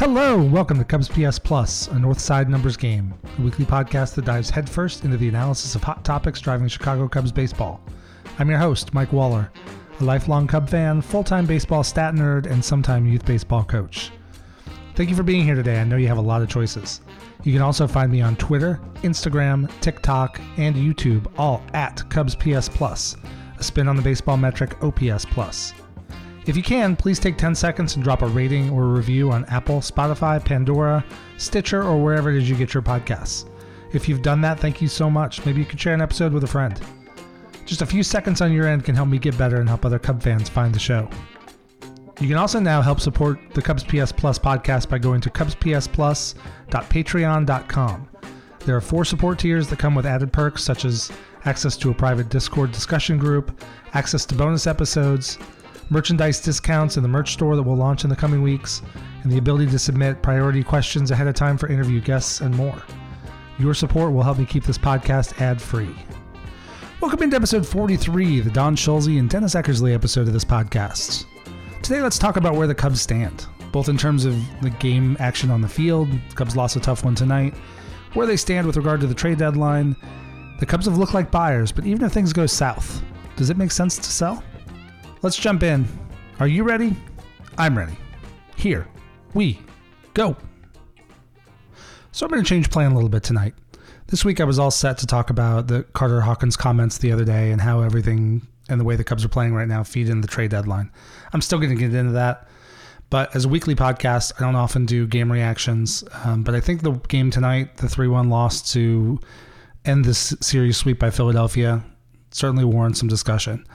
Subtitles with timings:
[0.00, 4.24] Hello, welcome to Cubs PS Plus, a North Side numbers game, a weekly podcast that
[4.24, 7.84] dives headfirst into the analysis of hot topics driving Chicago Cubs baseball.
[8.38, 9.52] I'm your host, Mike Waller,
[10.00, 14.10] a lifelong Cub fan, full time baseball stat nerd, and sometime youth baseball coach.
[14.94, 15.78] Thank you for being here today.
[15.78, 17.02] I know you have a lot of choices.
[17.44, 22.70] You can also find me on Twitter, Instagram, TikTok, and YouTube, all at Cubs PS
[22.70, 23.18] Plus,
[23.58, 25.74] a spin on the baseball metric OPS Plus.
[26.46, 29.80] If you can, please take 10 seconds and drop a rating or review on Apple,
[29.80, 31.04] Spotify, Pandora,
[31.36, 33.46] Stitcher, or wherever it is you get your podcasts.
[33.92, 35.44] If you've done that, thank you so much.
[35.44, 36.80] Maybe you could share an episode with a friend.
[37.66, 39.98] Just a few seconds on your end can help me get better and help other
[39.98, 41.08] Cub fans find the show.
[42.20, 48.08] You can also now help support the Cubs PS Plus podcast by going to cubspsplus.patreon.com.
[48.60, 51.10] There are four support tiers that come with added perks such as
[51.44, 53.64] access to a private Discord discussion group,
[53.94, 55.38] access to bonus episodes,
[55.90, 58.80] merchandise discounts in the merch store that will launch in the coming weeks,
[59.24, 62.80] and the ability to submit priority questions ahead of time for interview guests and more.
[63.58, 65.94] Your support will help me keep this podcast ad free.
[67.00, 71.26] Welcome into episode 43, the Don Schulze and Dennis Eckersley episode of this podcast.
[71.82, 75.50] Today, let's talk about where the Cubs stand, both in terms of the game action
[75.50, 76.08] on the field.
[76.36, 77.54] Cubs lost a tough one tonight.
[78.14, 79.96] Where they stand with regard to the trade deadline.
[80.60, 83.02] The Cubs have looked like buyers, but even if things go south,
[83.34, 84.44] does it make sense to sell?
[85.22, 85.86] Let's jump in.
[86.38, 86.96] Are you ready?
[87.58, 87.92] I'm ready.
[88.56, 88.88] Here,
[89.34, 89.58] we
[90.14, 90.34] go.
[92.10, 93.52] So I'm going to change plan a little bit tonight.
[94.06, 97.26] This week I was all set to talk about the Carter Hawkins comments the other
[97.26, 100.22] day and how everything and the way the Cubs are playing right now feed in
[100.22, 100.90] the trade deadline.
[101.34, 102.48] I'm still going to get into that.
[103.10, 106.02] But as a weekly podcast, I don't often do game reactions.
[106.24, 109.20] Um, but I think the game tonight, the 3 1 loss to
[109.84, 111.84] end this series sweep by Philadelphia,
[112.30, 113.66] certainly warrants some discussion.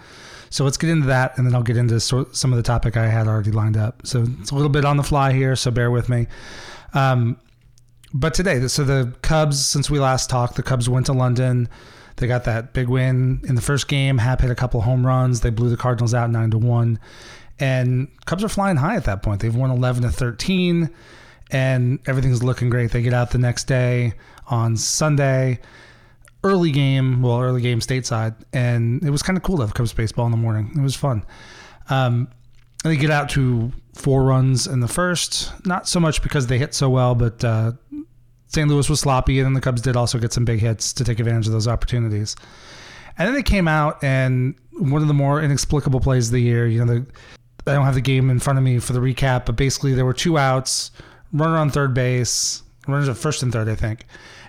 [0.55, 3.07] So let's get into that, and then I'll get into some of the topic I
[3.07, 4.07] had already lined up.
[4.07, 6.27] So it's a little bit on the fly here, so bear with me.
[6.93, 7.35] Um,
[8.13, 11.67] but today, so the Cubs, since we last talked, the Cubs went to London.
[12.15, 14.17] They got that big win in the first game.
[14.17, 15.41] Happ hit a couple home runs.
[15.41, 16.99] They blew the Cardinals out nine to one,
[17.59, 19.41] and Cubs are flying high at that point.
[19.41, 20.89] They've won eleven to thirteen,
[21.51, 22.91] and everything's looking great.
[22.91, 24.13] They get out the next day
[24.47, 25.59] on Sunday
[26.45, 29.91] early game, well, early game stateside, and it was kind of cool to have Cubs
[29.91, 30.71] baseball in the morning.
[30.77, 31.25] It was fun.
[31.89, 32.27] Um,
[32.83, 36.75] they get out to four runs in the first, not so much because they hit
[36.75, 37.71] so well, but uh,
[38.45, 38.69] St.
[38.69, 41.19] Louis was sloppy, and then the Cubs did also get some big hits to take
[41.19, 42.35] advantage of those opportunities.
[43.17, 46.67] And then they came out, and one of the more inexplicable plays of the year,
[46.67, 47.05] you know, the,
[47.65, 50.05] I don't have the game in front of me for the recap, but basically there
[50.05, 50.91] were two outs,
[51.33, 54.05] runner on third base, runners at first and third, I think,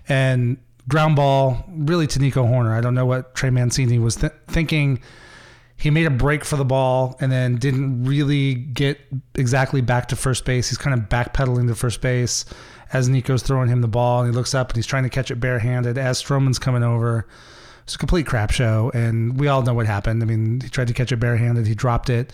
[0.09, 0.59] and
[0.89, 2.73] ground ball, really to Nico Hoerner.
[2.73, 5.01] I don't know what Trey Mancini was th- thinking.
[5.77, 8.99] He made a break for the ball and then didn't really get
[9.35, 10.69] exactly back to first base.
[10.69, 12.45] He's kind of backpedaling to first base
[12.93, 15.31] as Nico's throwing him the ball, and he looks up and he's trying to catch
[15.31, 17.27] it barehanded as Stroman's coming over.
[17.83, 20.23] It's a complete crap show, and we all know what happened.
[20.23, 22.33] I mean, he tried to catch it barehanded, he dropped it.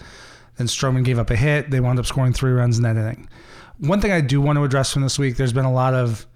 [0.57, 1.71] Then Stroman gave up a hit.
[1.71, 3.29] They wound up scoring three runs in that inning.
[3.79, 6.27] One thing I do want to address from this week, there's been a lot of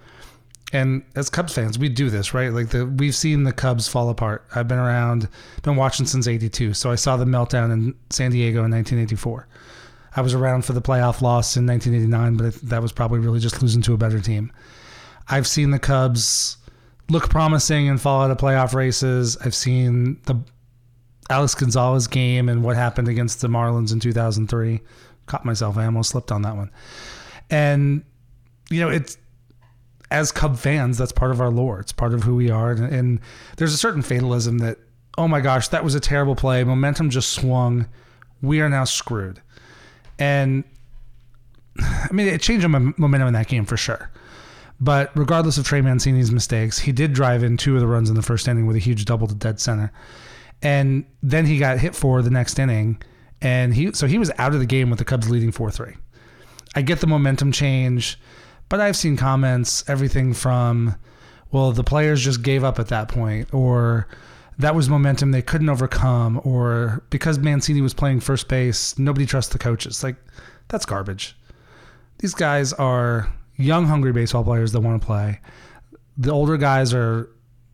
[0.73, 2.53] and as Cubs fans, we do this, right?
[2.53, 4.45] Like the we've seen the Cubs fall apart.
[4.55, 5.29] I've been around,
[5.63, 9.47] been watching since '82, so I saw the meltdown in San Diego in 1984.
[10.17, 13.63] I was around for the playoff loss in 1989, but that was probably really just
[13.63, 14.51] losing to a better team.
[15.29, 16.57] I've seen the Cubs
[17.11, 19.37] look promising and fall out of playoff races.
[19.45, 20.37] I've seen the
[21.31, 24.81] Alex Gonzalez game and what happened against the Marlins in 2003.
[25.27, 25.77] Caught myself.
[25.77, 26.71] I almost slipped on that one.
[27.51, 28.05] And
[28.71, 29.19] you know, it's
[30.11, 31.81] as Cub fans, that's part of our lore.
[31.81, 32.71] It's part of who we are.
[32.71, 33.21] And, and,
[33.57, 34.79] there's a certain fatalism that,
[35.19, 36.63] oh my gosh, that was a terrible play.
[36.63, 37.87] Momentum just swung.
[38.43, 39.41] We are now screwed.
[40.19, 40.65] And
[41.81, 44.11] I mean, it changed momentum in that game for sure.
[44.79, 48.17] But regardless of Trey Mancini's mistakes, he did drive in two of the runs in
[48.17, 49.91] the first inning with a huge double to dead center.
[50.63, 53.01] And then he got hit for the next inning.
[53.41, 55.95] And he so he was out of the game with the Cubs leading 4 3.
[56.75, 58.19] I get the momentum change
[58.69, 60.97] but I've seen comments, everything from,
[61.53, 64.09] well, the players just gave up at that point, or
[64.59, 69.53] that was momentum they couldn't overcome, or because Mancini was playing first base, nobody trusts
[69.53, 70.03] the coaches.
[70.03, 70.17] Like,
[70.69, 71.37] that's garbage.
[72.19, 75.41] These guys are young, hungry baseball players that want to play.
[76.17, 77.29] The older guys are,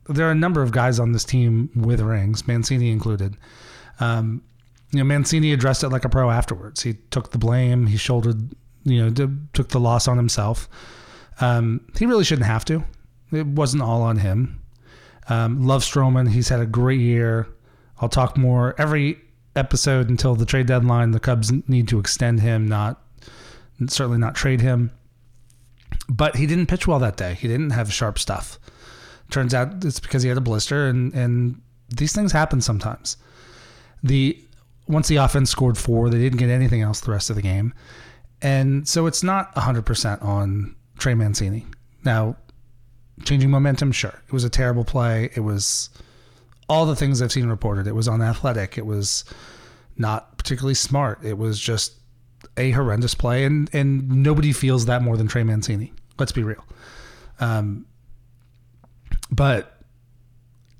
[0.09, 3.37] there are a number of guys on this team with rings, Mancini included.
[4.01, 4.43] Um,
[4.91, 6.83] you know, Mancini addressed it like a pro afterwards.
[6.83, 8.51] He took the blame, he shouldered
[8.85, 10.69] you know, took the loss on himself.
[11.41, 12.85] Um, he really shouldn't have to.
[13.33, 14.61] It wasn't all on him.
[15.29, 16.29] Um, love Stroman.
[16.31, 17.47] He's had a great year.
[18.01, 19.19] I'll talk more every
[19.55, 21.13] episode until the trade deadline.
[21.13, 23.01] The Cubs need to extend him, not
[23.89, 24.91] certainly not trade him.
[26.09, 27.35] but he didn't pitch well that day.
[27.35, 28.59] He didn't have sharp stuff.
[29.31, 33.17] Turns out it's because he had a blister, and and these things happen sometimes.
[34.03, 34.39] The
[34.89, 37.73] once the offense scored four, they didn't get anything else the rest of the game,
[38.43, 41.67] and so it's not hundred percent on Trey Mancini.
[42.05, 42.37] Now,
[43.25, 45.31] changing momentum, sure, it was a terrible play.
[45.35, 45.91] It was
[46.69, 47.87] all the things I've seen reported.
[47.87, 48.77] It was unathletic.
[48.79, 49.25] It was
[49.97, 51.25] not particularly smart.
[51.25, 51.95] It was just
[52.57, 55.93] a horrendous play, and and nobody feels that more than Trey Mancini.
[56.19, 56.65] Let's be real.
[57.41, 57.87] Um,
[59.31, 59.79] but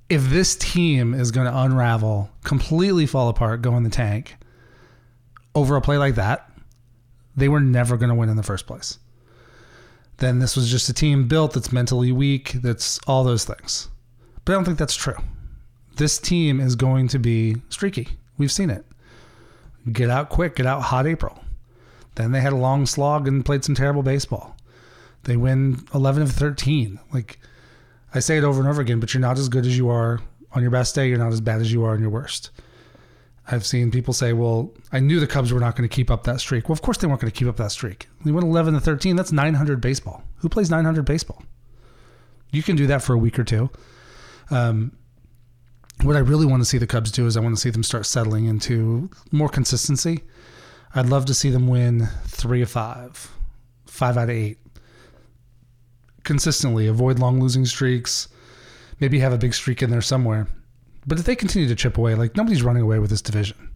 [0.09, 4.37] if this team is going to unravel, completely fall apart, go in the tank
[5.55, 6.52] over a play like that,
[7.37, 8.99] they were never going to win in the first place.
[10.19, 13.89] Then this was just a team built that's mentally weak, that's all those things.
[14.45, 15.17] But I don't think that's true.
[15.97, 18.09] This team is going to be streaky.
[18.39, 18.85] We've seen it.
[19.91, 21.43] Get out quick, get out hot April.
[22.15, 24.57] Then they had a long slog and played some terrible baseball.
[25.25, 26.99] They win 11 of 13.
[27.13, 27.39] Like,
[28.15, 30.21] I say it over and over again, but you're not as good as you are
[30.53, 31.09] on your best day.
[31.09, 32.51] You're not as bad as you are on your worst.
[33.51, 36.25] I've seen people say, well, I knew the Cubs were not going to keep up
[36.25, 36.69] that streak.
[36.69, 38.09] Well, of course they weren't going to keep up that streak.
[38.25, 39.17] They went 11 to 13.
[39.17, 40.23] That's 900 baseball.
[40.37, 41.43] Who plays 900 baseball?
[42.51, 43.71] You can do that for a week or two.
[44.51, 44.93] Um,
[46.03, 47.83] what I really want to see the Cubs do is I want to see them
[47.83, 50.23] start settling into more consistency.
[50.95, 53.31] I'd love to see them win three of five,
[53.87, 54.59] five out of eight.
[56.23, 58.29] Consistently avoid long losing streaks.
[59.01, 60.47] Maybe have a big streak in there somewhere.
[61.07, 63.71] But if they continue to chip away, like nobody's running away with this division.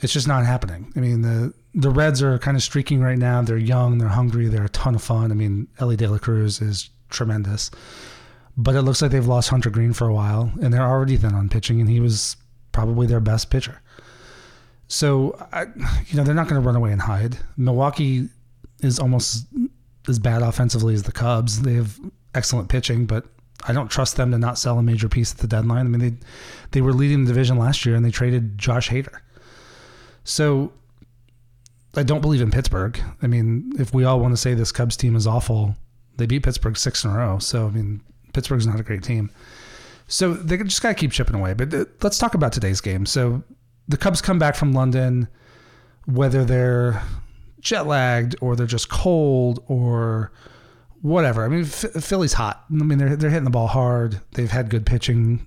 [0.00, 0.92] It's just not happening.
[0.96, 3.42] I mean, the the Reds are kind of streaking right now.
[3.42, 5.30] They're young, they're hungry, they're a ton of fun.
[5.30, 7.70] I mean, Elly De La Cruz is tremendous.
[8.56, 11.34] But it looks like they've lost Hunter Greene for a while, and they're already thin
[11.34, 12.36] on pitching, and he was
[12.70, 13.80] probably their best pitcher.
[14.86, 15.62] So, I,
[16.06, 17.38] you know, they're not going to run away and hide.
[17.56, 18.28] Milwaukee
[18.80, 19.46] is almost
[20.06, 21.62] as bad offensively as the Cubs.
[21.62, 21.98] They have
[22.34, 23.24] excellent pitching, but
[23.66, 25.86] I don't trust them to not sell a major piece at the deadline.
[25.86, 26.26] I mean, they
[26.72, 29.20] they were leading the division last year, and they traded Josh Hader.
[30.24, 30.72] So,
[31.94, 32.98] I don't believe in Pittsburgh.
[33.22, 35.76] I mean, if we all want to say this Cubs team is awful,
[36.16, 37.38] they beat Pittsburgh six in a row.
[37.38, 38.00] So, I mean,
[38.32, 39.30] Pittsburgh's not a great team.
[40.06, 41.54] So they just got to keep chipping away.
[41.54, 43.06] But uh, let's talk about today's game.
[43.06, 43.42] So
[43.88, 45.28] the Cubs come back from London,
[46.06, 47.02] whether they're
[47.60, 50.32] jet lagged or they're just cold or
[51.04, 51.44] whatever.
[51.44, 52.64] I mean, Philly's hot.
[52.70, 54.20] I mean, they're they're hitting the ball hard.
[54.32, 55.46] They've had good pitching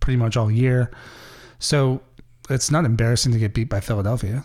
[0.00, 0.90] pretty much all year,
[1.60, 2.02] so
[2.50, 4.44] it's not embarrassing to get beat by Philadelphia.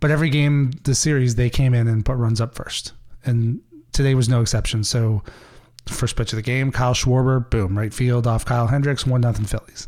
[0.00, 2.92] But every game the series, they came in and put runs up first,
[3.24, 3.60] and
[3.92, 4.82] today was no exception.
[4.82, 5.22] So
[5.86, 9.44] first pitch of the game, Kyle Schwarber, boom, right field off Kyle Hendricks, one nothing
[9.44, 9.86] Phillies.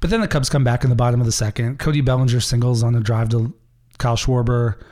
[0.00, 1.78] But then the Cubs come back in the bottom of the second.
[1.78, 3.54] Cody Bellinger singles on a drive to
[3.98, 4.82] Kyle Schwarber.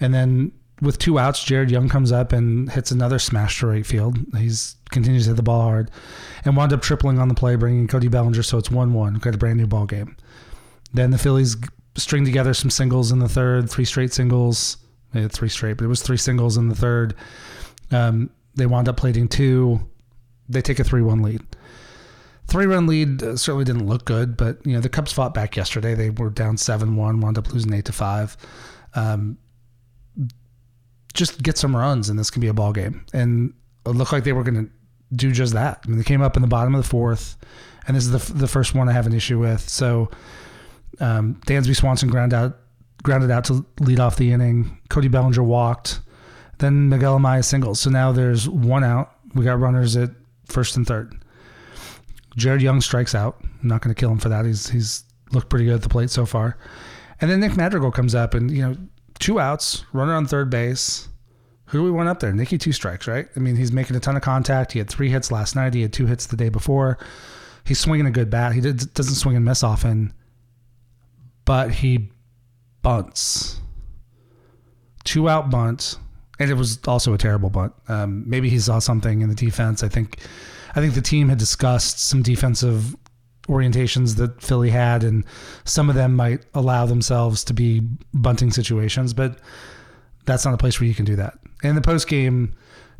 [0.00, 3.86] And then with two outs, Jared Young comes up and hits another smash to right
[3.86, 4.18] field.
[4.36, 5.90] He's continues to hit the ball hard
[6.44, 8.42] and wound up tripling on the play, bringing Cody Bellinger.
[8.42, 9.14] So it's 1 1.
[9.14, 10.16] Got a brand new ball game.
[10.92, 11.56] Then the Phillies
[11.96, 14.78] string together some singles in the third, three straight singles.
[15.30, 17.14] Three straight, but it was three singles in the third.
[17.90, 19.80] Um, they wound up plating two.
[20.46, 21.40] They take a 3 1 lead.
[22.48, 25.56] Three run lead uh, certainly didn't look good, but you know the Cubs fought back
[25.56, 25.94] yesterday.
[25.94, 28.36] They were down seven one, wound up losing eight to five.
[28.94, 29.38] Um,
[31.16, 33.04] just get some runs, and this can be a ball game.
[33.12, 33.52] And
[33.84, 34.70] it looked like they were going to
[35.14, 35.80] do just that.
[35.84, 37.36] I mean, they came up in the bottom of the fourth,
[37.86, 39.68] and this is the the first one I have an issue with.
[39.68, 40.10] So
[41.00, 42.58] um, Dansby Swanson ground out,
[43.02, 44.78] grounded out to lead off the inning.
[44.88, 46.00] Cody Bellinger walked.
[46.58, 47.80] Then Miguel Amaya singles.
[47.80, 49.12] So now there's one out.
[49.34, 50.10] We got runners at
[50.46, 51.14] first and third.
[52.36, 53.38] Jared Young strikes out.
[53.42, 54.44] I'm not going to kill him for that.
[54.44, 56.56] He's he's looked pretty good at the plate so far.
[57.20, 58.76] And then Nick Madrigal comes up and you know
[59.18, 61.08] two outs, runner on third base.
[61.66, 62.32] Who do we want up there?
[62.32, 63.28] Nicky two strikes, right?
[63.34, 64.72] I mean, he's making a ton of contact.
[64.72, 65.74] He had three hits last night.
[65.74, 66.98] He had two hits the day before.
[67.64, 68.52] He's swinging a good bat.
[68.52, 70.12] He did, doesn't swing and miss often,
[71.44, 72.10] but he
[72.82, 73.60] bunts.
[75.02, 75.98] Two out bunt,
[76.38, 77.72] and it was also a terrible bunt.
[77.88, 79.82] Um, maybe he saw something in the defense.
[79.82, 80.20] I think
[80.76, 82.94] I think the team had discussed some defensive
[83.48, 85.24] orientations that Philly had, and
[85.64, 87.80] some of them might allow themselves to be
[88.14, 89.38] bunting situations, but
[90.24, 91.38] that's not a place where you can do that.
[91.62, 92.54] In the post game,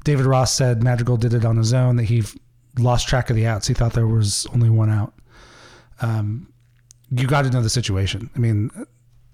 [0.05, 2.23] David Ross said Madrigal did it on his own, that he
[2.79, 3.67] lost track of the outs.
[3.67, 5.15] He thought there was only one out.
[6.01, 6.53] Um,
[7.11, 8.31] you got to know the situation.
[8.35, 8.71] I mean,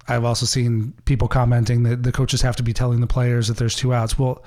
[0.09, 3.57] I've also seen people commenting that the coaches have to be telling the players that
[3.57, 4.19] there's two outs.
[4.19, 4.45] Well,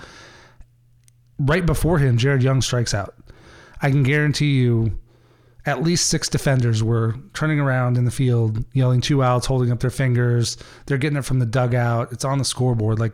[1.40, 3.16] right before him, Jared Young strikes out.
[3.82, 4.98] I can guarantee you
[5.66, 9.80] at least six defenders were turning around in the field, yelling two outs, holding up
[9.80, 10.58] their fingers.
[10.86, 12.12] They're getting it from the dugout.
[12.12, 13.00] It's on the scoreboard.
[13.00, 13.14] Like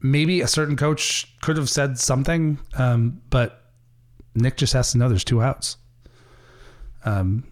[0.00, 3.72] maybe a certain coach could have said something, um, but
[4.34, 5.76] Nick just has to know there's two outs.
[7.04, 7.44] Um,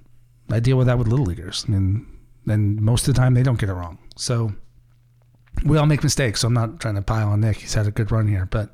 [0.50, 1.64] I deal with that with little leaguers.
[1.66, 2.06] I mean,
[2.46, 3.98] and most of the time they don't get it wrong.
[4.16, 4.52] So
[5.64, 6.40] we all make mistakes.
[6.40, 7.58] So I'm not trying to pile on Nick.
[7.58, 8.72] He's had a good run here, but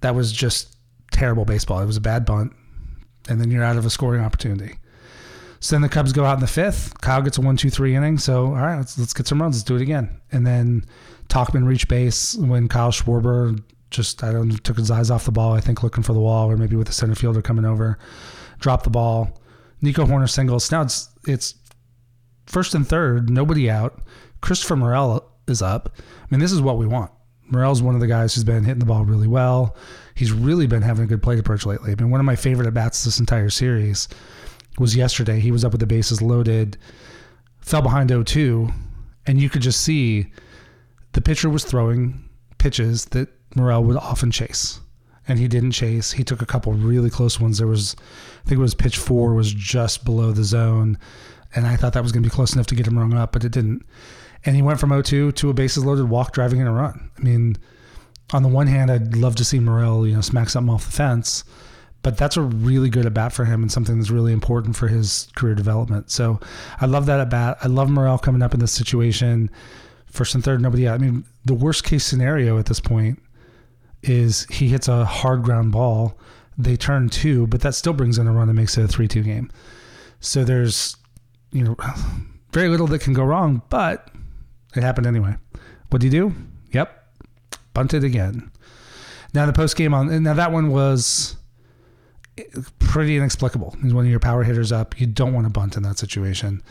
[0.00, 0.76] that was just
[1.10, 1.80] terrible baseball.
[1.80, 2.52] It was a bad bunt,
[3.28, 4.78] and then you're out of a scoring opportunity.
[5.60, 7.00] So then the Cubs go out in the fifth.
[7.00, 8.18] Kyle gets a one, two, three inning.
[8.18, 9.56] So all right, let's let's get some runs.
[9.56, 10.20] Let's do it again.
[10.32, 10.84] And then
[11.28, 15.32] Tauchman reached base when Kyle Schwarber just I don't know, took his eyes off the
[15.32, 15.54] ball.
[15.54, 17.98] I think looking for the wall, or maybe with the center fielder coming over,
[18.60, 19.40] dropped the ball.
[19.80, 20.70] Nico Hoerner singles.
[20.70, 21.54] Now it's it's
[22.46, 24.02] first and third, nobody out.
[24.40, 25.96] Christopher Morel is up.
[25.98, 27.10] I mean, this is what we want.
[27.48, 29.76] Morel's one of the guys who's been hitting the ball really well.
[30.14, 31.92] He's really been having a good plate approach lately.
[31.92, 34.08] I mean, one of my favorite at bats this entire series
[34.78, 35.40] was yesterday.
[35.40, 36.76] He was up with the bases loaded,
[37.60, 38.68] fell behind 0 2,
[39.26, 40.32] and you could just see
[41.12, 44.80] the pitcher was throwing pitches that Morel would often chase.
[45.28, 46.12] And he didn't chase.
[46.12, 47.58] He took a couple really close ones.
[47.58, 47.96] There was,
[48.44, 50.98] I think it was pitch four was just below the zone.
[51.54, 53.32] And I thought that was going to be close enough to get him rung up,
[53.32, 53.84] but it didn't.
[54.44, 57.10] And he went from 0 2 to a bases loaded walk, driving in a run.
[57.18, 57.56] I mean,
[58.32, 60.92] on the one hand, I'd love to see Morel, you know, smack something off the
[60.92, 61.44] fence,
[62.02, 64.88] but that's a really good at bat for him and something that's really important for
[64.88, 66.10] his career development.
[66.10, 66.40] So
[66.80, 67.58] I love that at bat.
[67.62, 69.50] I love Morel coming up in this situation.
[70.06, 70.94] First and third, nobody out.
[70.94, 73.20] I mean, the worst case scenario at this point
[74.02, 76.18] is he hits a hard ground ball.
[76.58, 79.08] They turn two, but that still brings in a run and makes it a 3
[79.08, 79.50] 2 game.
[80.20, 80.96] So there's,
[81.52, 81.76] you know,
[82.52, 84.08] very little that can go wrong, but
[84.74, 85.36] it happened anyway.
[85.90, 86.34] What do you do?
[86.72, 87.04] Yep.
[87.74, 88.50] Bunted again.
[89.34, 91.36] Now the post game on now that one was
[92.78, 93.76] pretty inexplicable.
[93.82, 95.00] He's one of your power hitters up.
[95.00, 96.62] You don't want to bunt in that situation.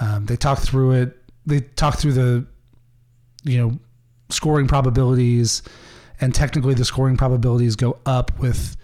[0.00, 1.16] Um, they talked through it.
[1.46, 2.46] They talked through the,
[3.44, 3.78] you know,
[4.28, 5.62] scoring probabilities,
[6.20, 8.76] and technically the scoring probabilities go up with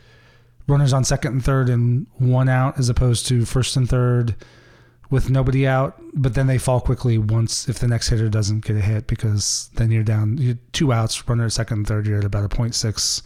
[0.66, 4.34] runners on second and third and one out as opposed to first and third
[5.10, 6.00] with nobody out.
[6.14, 9.70] But then they fall quickly once if the next hitter doesn't get a hit because
[9.74, 12.06] then you're down you're two outs, runner second third.
[12.06, 13.22] You're at about a 0.6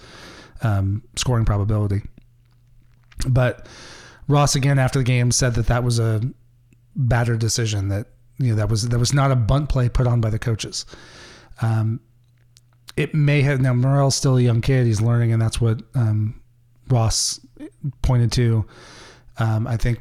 [0.63, 2.03] um, scoring probability.
[3.29, 3.67] But
[4.29, 6.21] Ross again after the game said that that was a
[6.95, 8.07] batter decision that
[8.39, 10.87] you know that was that was not a bunt play put on by the coaches.
[11.61, 12.01] Um,
[12.97, 16.41] it may have now Morel's still a young kid; he's learning, and that's what um,
[16.89, 17.41] Ross
[18.03, 18.65] pointed to.
[19.39, 20.01] Um, I think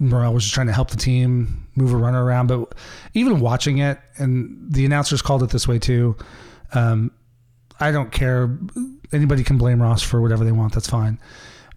[0.00, 2.74] Morel was just trying to help the team move a runner around, but
[3.14, 6.16] even watching it, and the announcers called it this way too.
[6.72, 7.12] Um,
[7.78, 8.58] I don't care.
[9.12, 10.72] Anybody can blame Ross for whatever they want.
[10.72, 11.20] That's fine.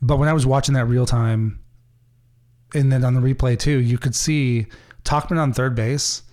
[0.02, 1.60] But when I was watching that real time,
[2.74, 4.68] and then on the replay too, you could see
[5.04, 6.24] Tauchman on third base.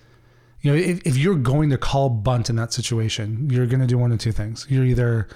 [0.61, 3.87] You know, if, if you're going to call bunt in that situation, you're going to
[3.87, 4.65] do one of two things.
[4.69, 5.27] You're either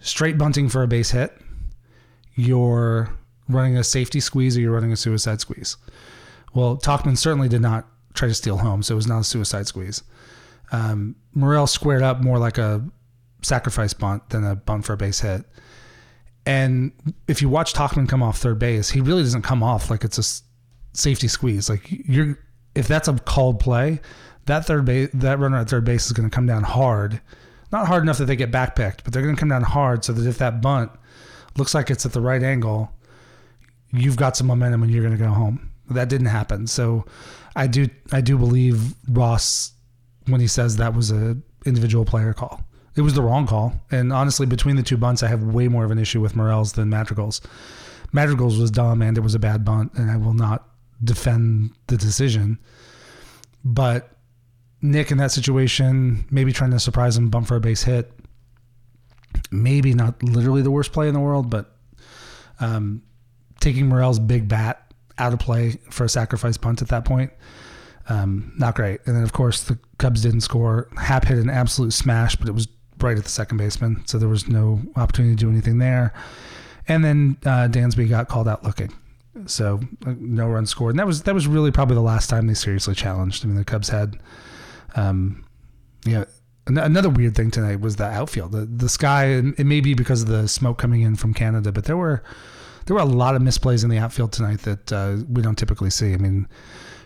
[0.00, 1.36] straight bunting for a base hit,
[2.34, 3.16] you're
[3.48, 5.76] running a safety squeeze, or you're running a suicide squeeze.
[6.54, 9.66] Well, Tauchman certainly did not try to steal home, so it was not a suicide
[9.66, 10.02] squeeze.
[10.72, 11.16] Um,
[11.66, 12.84] squared up more like a
[13.42, 15.44] sacrifice bunt than a bunt for a base hit.
[16.46, 16.92] And
[17.28, 20.18] if you watch Tauchman come off third base, he really doesn't come off like it's
[20.18, 20.42] a
[20.96, 21.68] safety squeeze.
[21.68, 22.38] Like you're,
[22.74, 24.00] if that's a called play,
[24.46, 27.20] that third base, that runner at third base is going to come down hard,
[27.72, 30.12] not hard enough that they get backpicked, but they're going to come down hard so
[30.12, 30.90] that if that bunt
[31.56, 32.92] looks like it's at the right angle,
[33.94, 35.70] you've got some momentum and you're going to go home.
[35.90, 36.66] That didn't happen.
[36.66, 37.04] So
[37.56, 39.72] I do, I do believe Ross
[40.26, 41.36] when he says that was a
[41.66, 42.62] individual player call.
[42.96, 43.74] It was the wrong call.
[43.90, 46.72] And honestly, between the two bunts, I have way more of an issue with Morel's
[46.72, 47.40] than Madrigal's.
[48.12, 50.68] Madrigal's was dumb and it was a bad bunt, and I will not
[51.02, 52.58] defend the decision.
[53.64, 54.10] But
[54.80, 58.12] Nick in that situation, maybe trying to surprise him, bump for a base hit.
[59.50, 61.76] Maybe not literally the worst play in the world, but
[62.60, 63.02] um,
[63.64, 67.32] taking Morel's big bat out of play for a sacrifice punt at that point,
[68.10, 69.00] um, not great.
[69.06, 70.88] And then, of course, the Cubs didn't score.
[70.98, 72.68] Happ hit an absolute smash, but it was
[73.00, 76.12] right at the second baseman, so there was no opportunity to do anything there.
[76.86, 78.92] And then uh, Dansby got called out looking,
[79.46, 80.90] so uh, no run scored.
[80.90, 83.44] And that was that was really probably the last time they seriously challenged.
[83.44, 84.18] I mean, the Cubs had,
[84.94, 85.42] um,
[86.04, 86.26] you know,
[86.66, 88.52] another weird thing tonight was the outfield.
[88.52, 89.28] The the sky.
[89.56, 92.22] It may be because of the smoke coming in from Canada, but there were
[92.86, 95.90] there were a lot of misplays in the outfield tonight that uh, we don't typically
[95.90, 96.12] see.
[96.12, 96.48] I mean.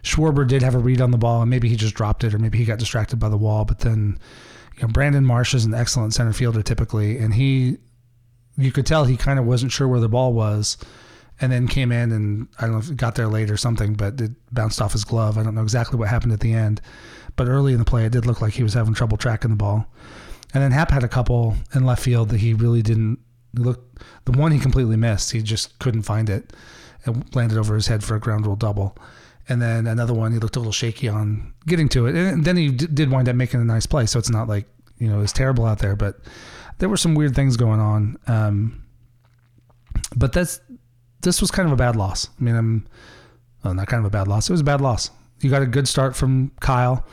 [0.05, 2.39] Schwarber did have a read on the ball, and maybe he just dropped it, or
[2.39, 3.65] maybe he got distracted by the wall.
[3.65, 4.17] But then
[4.79, 7.79] you know, Brandon Marsh is an excellent center fielder typically, and he,
[8.57, 10.77] you could tell he kind of wasn't sure where the ball was,
[11.41, 13.95] and then came in and I don't know if it got there late or something,
[13.95, 15.37] but it bounced off his glove.
[15.37, 16.81] I don't know exactly what happened at the end,
[17.37, 19.57] but early in the play, it did look like he was having trouble tracking the
[19.57, 19.93] ball.
[20.55, 23.19] And then Happ had a couple in left field that he really didn't
[23.55, 23.85] look.
[24.25, 26.53] The one he completely missed, he just couldn't find it
[27.05, 28.97] and landed over his head for a ground rule double.
[29.49, 32.15] And then another one, he looked a little shaky on getting to it.
[32.15, 34.05] And then he d- did wind up making a nice play.
[34.07, 34.67] So it's not like,
[34.99, 36.21] you know, it's terrible out there, but
[36.79, 38.19] there were some weird things going on.
[38.27, 38.85] Um,
[40.17, 40.61] but that's,
[41.23, 42.29] this was kind of a bad loss.
[42.39, 42.87] I mean, I'm,
[43.65, 44.51] well, not kind of a bad loss.
[44.51, 45.11] It was a bad loss.
[45.41, 47.07] You got a good start from Kyle.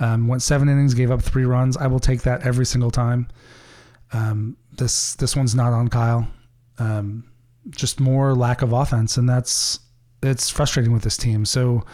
[0.00, 1.76] Um, went seven innings, gave up three runs.
[1.76, 3.28] I will take that every single time.
[4.12, 6.26] Um, this this one's not on Kyle.
[6.78, 7.30] Um,
[7.70, 9.80] just more lack of offense, and that's
[10.22, 11.44] it's frustrating with this team.
[11.44, 11.84] So,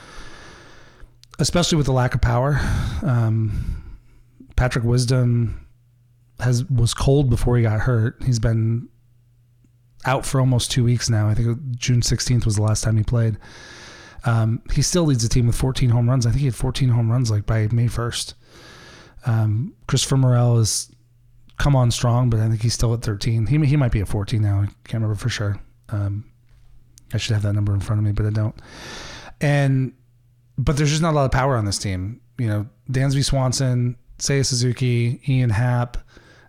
[1.39, 2.61] especially with the lack of power,
[3.03, 3.99] um,
[4.57, 5.67] Patrick Wisdom
[6.41, 8.23] has was cold before he got hurt.
[8.25, 8.89] He's been
[10.07, 11.29] out for almost two weeks now.
[11.29, 13.39] I think June 16th was the last time he played.
[14.27, 16.27] Um, he still leads the team with 14 home runs.
[16.27, 18.35] I think he had 14 home runs like by May 1st.
[19.27, 20.94] Um, Christopher Morel is
[21.59, 23.47] come on strong, but I think he's still at 13.
[23.47, 24.61] He he might be at 14 now.
[24.61, 25.61] I can't remember for sure.
[25.91, 26.25] Um,
[27.13, 28.55] I should have that number in front of me, but I don't.
[29.41, 29.93] And
[30.59, 32.21] but there's just not a lot of power on this team.
[32.39, 35.97] You know, Dansby Swanson, Seiya Suzuki, Ian Happ,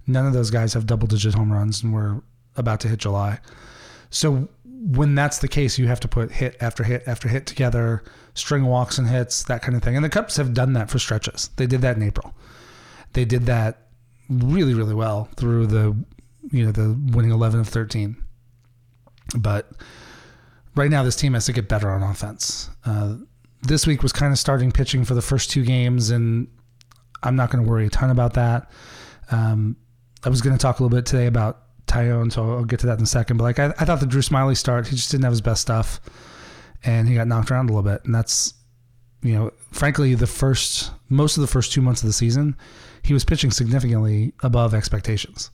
[0.07, 2.21] none of those guys have double digit home runs, and we're
[2.55, 3.39] about to hit July.
[4.09, 8.03] So when that's the case, you have to put hit after hit after hit together,
[8.33, 9.95] string walks and hits, that kind of thing.
[9.95, 11.49] And the Cubs have done that for stretches.
[11.55, 12.33] They did that in April.
[13.13, 13.84] They did that
[14.29, 15.95] really, really well through the
[16.51, 18.17] you know the winning eleven of thirteen.
[19.37, 19.71] But
[20.75, 22.69] right now, this team has to get better on offense.
[22.85, 23.15] Uh,
[23.63, 26.47] this week was kind of starting pitching for the first two games, and
[27.23, 28.69] I'm not going to worry a ton about that.
[29.31, 29.75] Um,
[30.23, 32.87] I was going to talk a little bit today about Taillon, so I'll get to
[32.87, 33.37] that in a second.
[33.37, 35.61] But like I, I thought the Drew Smyly start, he just didn't have his best
[35.61, 35.99] stuff,
[36.83, 38.53] and he got knocked around a little bit, and that's
[39.21, 42.55] you know, frankly, the first most of the first two months of the season,
[43.05, 45.51] he was pitching significantly above expectations.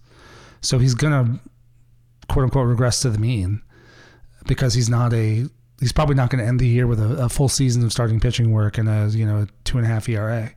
[0.62, 1.40] So he's gonna
[2.30, 3.62] quote unquote regress to the mean
[4.48, 5.46] because he's not a
[5.80, 8.20] he's probably not going to end the year with a, a, full season of starting
[8.20, 10.52] pitching work and a you know two and a half ERA.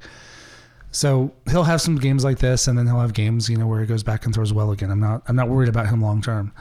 [0.94, 3.80] So he'll have some games like this, and then he'll have games, you know, where
[3.80, 4.92] he goes back and throws well again.
[4.92, 6.52] I'm not, I'm not worried about him long term.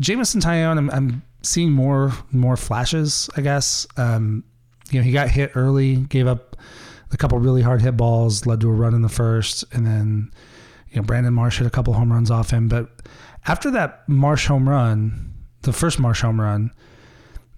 [0.00, 3.28] Jameson Taillon, I'm, I'm, seeing more, more flashes.
[3.36, 4.44] I guess, um,
[4.90, 6.56] you know, he got hit early, gave up
[7.12, 10.30] a couple really hard hit balls, led to a run in the first, and then,
[10.90, 12.68] you know, Brandon Marsh hit a couple home runs off him.
[12.68, 12.88] But
[13.46, 16.70] after that Marsh home run, the first Marsh home run,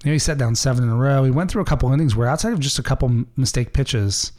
[0.03, 1.25] you know, he set down seven in a row.
[1.25, 4.33] He went through a couple innings where, outside of just a couple mistake pitches,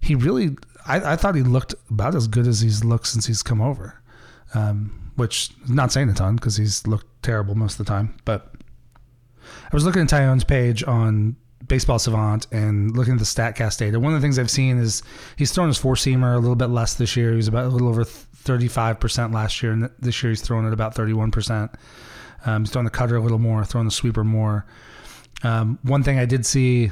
[0.00, 3.42] he really I, I thought he looked about as good as he's looked since he's
[3.42, 4.02] come over,
[4.54, 8.16] um, which not saying a ton because he's looked terrible most of the time.
[8.24, 8.54] But
[9.42, 13.98] I was looking at Taillon's page on Baseball Savant and looking at the StatCast data.
[14.00, 15.02] One of the things I've seen is
[15.36, 17.30] he's thrown his four seamer a little bit less this year.
[17.30, 20.72] He was about a little over 35% last year, and this year he's throwing it
[20.72, 21.74] about 31%.
[22.46, 24.66] Um, he's throwing the cutter a little more, throwing the sweeper more.
[25.42, 26.90] Um, one thing I did see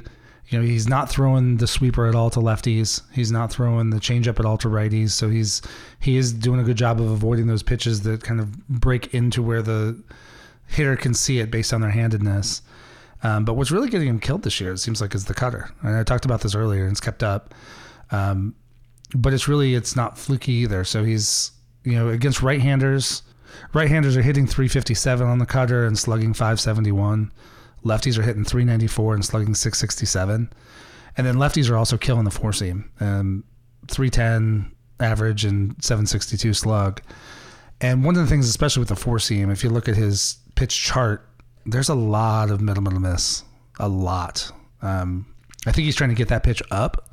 [0.52, 3.00] you know, he's not throwing the sweeper at all to lefties.
[3.12, 5.10] He's not throwing the changeup at all to righties.
[5.10, 5.62] So he's
[5.98, 9.42] he is doing a good job of avoiding those pitches that kind of break into
[9.42, 10.00] where the
[10.66, 12.60] hitter can see it based on their handedness.
[13.22, 15.70] Um, but what's really getting him killed this year, it seems like, is the cutter.
[15.82, 17.54] And I talked about this earlier, and it's kept up.
[18.10, 18.54] Um,
[19.14, 20.84] but it's really it's not fluky either.
[20.84, 21.52] So he's
[21.84, 23.22] you know against right-handers,
[23.74, 27.32] right-handers are hitting 357 on the cutter and slugging 571.
[27.84, 30.52] Lefties are hitting 394 and slugging 667.
[31.16, 32.90] And then lefties are also killing the four seam.
[33.00, 33.44] Um,
[33.88, 37.02] 310 average and 762 slug.
[37.80, 40.38] And one of the things, especially with the four seam, if you look at his
[40.54, 41.28] pitch chart,
[41.66, 43.44] there's a lot of middle middle miss.
[43.78, 44.50] A lot.
[44.82, 45.26] Um,
[45.66, 47.08] I think he's trying to get that pitch up,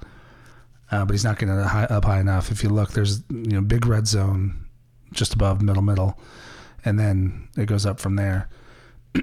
[0.92, 2.52] uh, but he's not getting it high, up high enough.
[2.52, 4.66] If you look, there's you know big red zone
[5.12, 6.20] just above middle middle,
[6.84, 8.50] and then it goes up from there.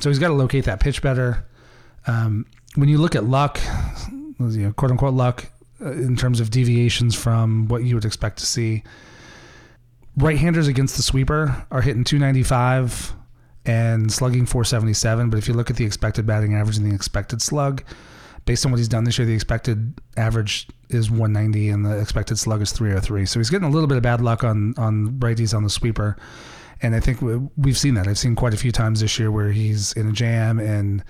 [0.00, 1.46] so he's got to locate that pitch better.
[2.06, 3.60] Um, when you look at luck,
[4.10, 8.38] you know, quote unquote luck, uh, in terms of deviations from what you would expect
[8.38, 8.82] to see,
[10.16, 13.14] right-handers against the sweeper are hitting 295
[13.64, 15.30] and slugging 477.
[15.30, 17.82] But if you look at the expected batting average and the expected slug,
[18.44, 22.38] based on what he's done this year, the expected average is 190 and the expected
[22.38, 23.26] slug is 303.
[23.26, 26.16] So he's getting a little bit of bad luck on on righties on the sweeper.
[26.82, 27.20] And I think
[27.56, 28.08] we've seen that.
[28.08, 31.04] I've seen quite a few times this year where he's in a jam and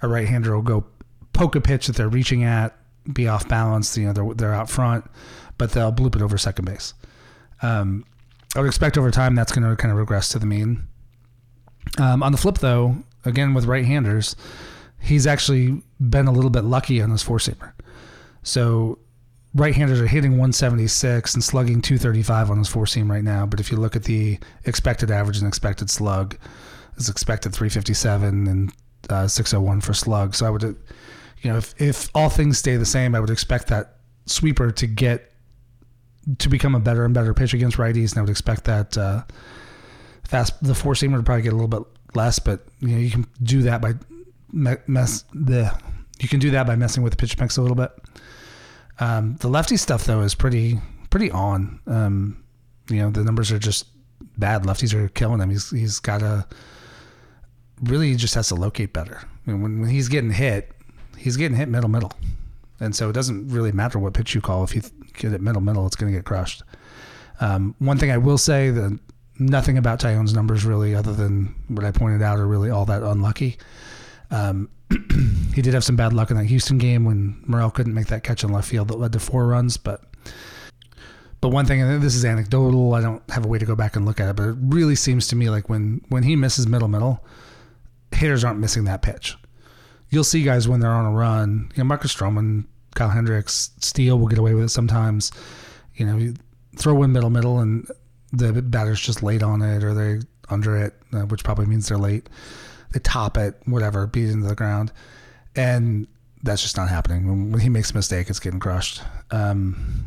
[0.00, 0.86] a right hander will go
[1.34, 2.74] poke a pitch that they're reaching at,
[3.12, 3.96] be off balance.
[3.98, 5.04] You know, they're, they're out front,
[5.58, 6.94] but they'll bloop it over second base.
[7.60, 8.06] Um,
[8.56, 10.88] I would expect over time that's going to kind of regress to the mean.
[11.98, 14.36] Um, on the flip, though, again with right handers,
[15.00, 17.72] he's actually been a little bit lucky on his four seamer.
[18.42, 18.98] So
[19.54, 23.46] right-handers are hitting 176 and slugging 235 on his four seam right now.
[23.46, 26.36] But if you look at the expected average and expected slug,
[26.96, 28.72] it's expected 357 and
[29.08, 30.34] uh, 601 for slug.
[30.34, 33.68] So I would, you know, if if all things stay the same, I would expect
[33.68, 35.32] that sweeper to get
[36.38, 39.22] to become a better and better pitch against righties, and I would expect that uh,
[40.30, 41.82] fast the four seamer to probably get a little bit
[42.14, 42.38] less.
[42.38, 43.94] But you know, you can do that by
[44.52, 45.76] mess the
[46.20, 47.90] you can do that by messing with the pitch mix a little bit.
[49.00, 50.78] Um, the lefty stuff though is pretty
[51.10, 51.80] pretty on.
[51.86, 52.44] Um,
[52.88, 53.86] you know the numbers are just
[54.38, 54.62] bad.
[54.62, 55.50] Lefties are killing him.
[55.50, 56.46] He's he's got to
[57.82, 59.20] really just has to locate better.
[59.46, 60.70] I mean, when, when he's getting hit,
[61.16, 62.12] he's getting hit middle middle,
[62.78, 64.62] and so it doesn't really matter what pitch you call.
[64.62, 64.82] If you
[65.14, 66.62] get it middle middle, it's going to get crushed.
[67.40, 68.98] Um, one thing I will say that
[69.40, 73.02] nothing about Taillon's numbers really, other than what I pointed out, are really all that
[73.02, 73.56] unlucky.
[74.30, 74.68] Um,
[75.54, 78.22] he did have some bad luck in that Houston game when Morel couldn't make that
[78.22, 79.76] catch in left field that led to four runs.
[79.76, 80.02] But
[81.40, 83.96] but one thing, and this is anecdotal, I don't have a way to go back
[83.96, 86.66] and look at it, but it really seems to me like when when he misses
[86.66, 87.24] middle middle,
[88.12, 89.36] hitters aren't missing that pitch.
[90.10, 91.70] You'll see guys when they're on a run.
[91.74, 95.30] You know, Marcus Stroman, Kyle Hendricks, Steele will get away with it sometimes.
[95.94, 96.34] You know, you
[96.76, 97.86] throw in middle middle, and
[98.32, 101.98] the batter's just late on it, or they under it, uh, which probably means they're
[101.98, 102.28] late
[102.92, 104.92] they top it, whatever, beat it into the ground,
[105.54, 106.06] and
[106.42, 107.50] that's just not happening.
[107.52, 109.02] When he makes a mistake, it's getting crushed.
[109.30, 110.06] Um,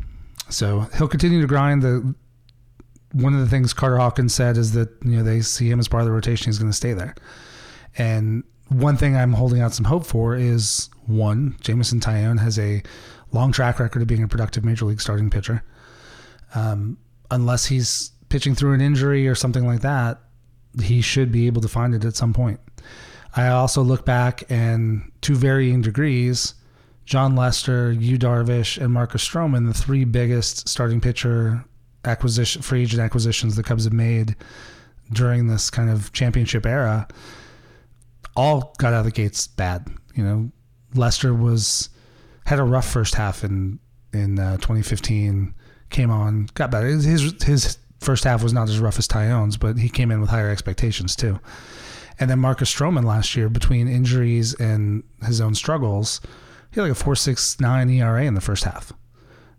[0.49, 1.81] so he'll continue to grind.
[1.81, 2.13] The
[3.13, 5.87] one of the things Carter Hawkins said is that you know they see him as
[5.87, 6.47] part of the rotation.
[6.47, 7.15] He's going to stay there.
[7.97, 12.81] And one thing I'm holding out some hope for is one, Jameson Taillon has a
[13.31, 15.63] long track record of being a productive major league starting pitcher.
[16.55, 16.97] Um,
[17.29, 20.19] unless he's pitching through an injury or something like that,
[20.81, 22.59] he should be able to find it at some point.
[23.35, 26.55] I also look back and to varying degrees,
[27.05, 31.63] Jon Lester, Yu Darvish, and Marcus Stroman, the three biggest starting pitcher
[32.05, 34.35] acquisition free agent acquisitions the Cubs have made
[35.11, 37.07] during this kind of championship era,
[38.35, 39.87] all got out of the gates bad.
[40.15, 40.51] You know,
[40.95, 41.89] Lester was
[42.47, 43.77] had a rough first half in
[44.11, 45.53] in uh, 2015.
[45.91, 46.87] Came on, got better.
[46.87, 50.29] His his first half was not as rough as Taillon's, but he came in with
[50.29, 51.39] higher expectations too.
[52.19, 56.21] And then Marcus Stroman last year, between injuries and his own struggles,
[56.71, 58.93] he had like a 4.69 ERA in the first half.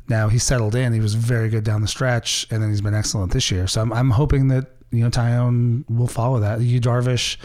[0.09, 2.94] Now he settled in; he was very good down the stretch, and then he's been
[2.94, 3.66] excellent this year.
[3.66, 6.61] So I'm, I'm hoping that you know Taillon will follow that.
[6.61, 7.38] Yu Darvish,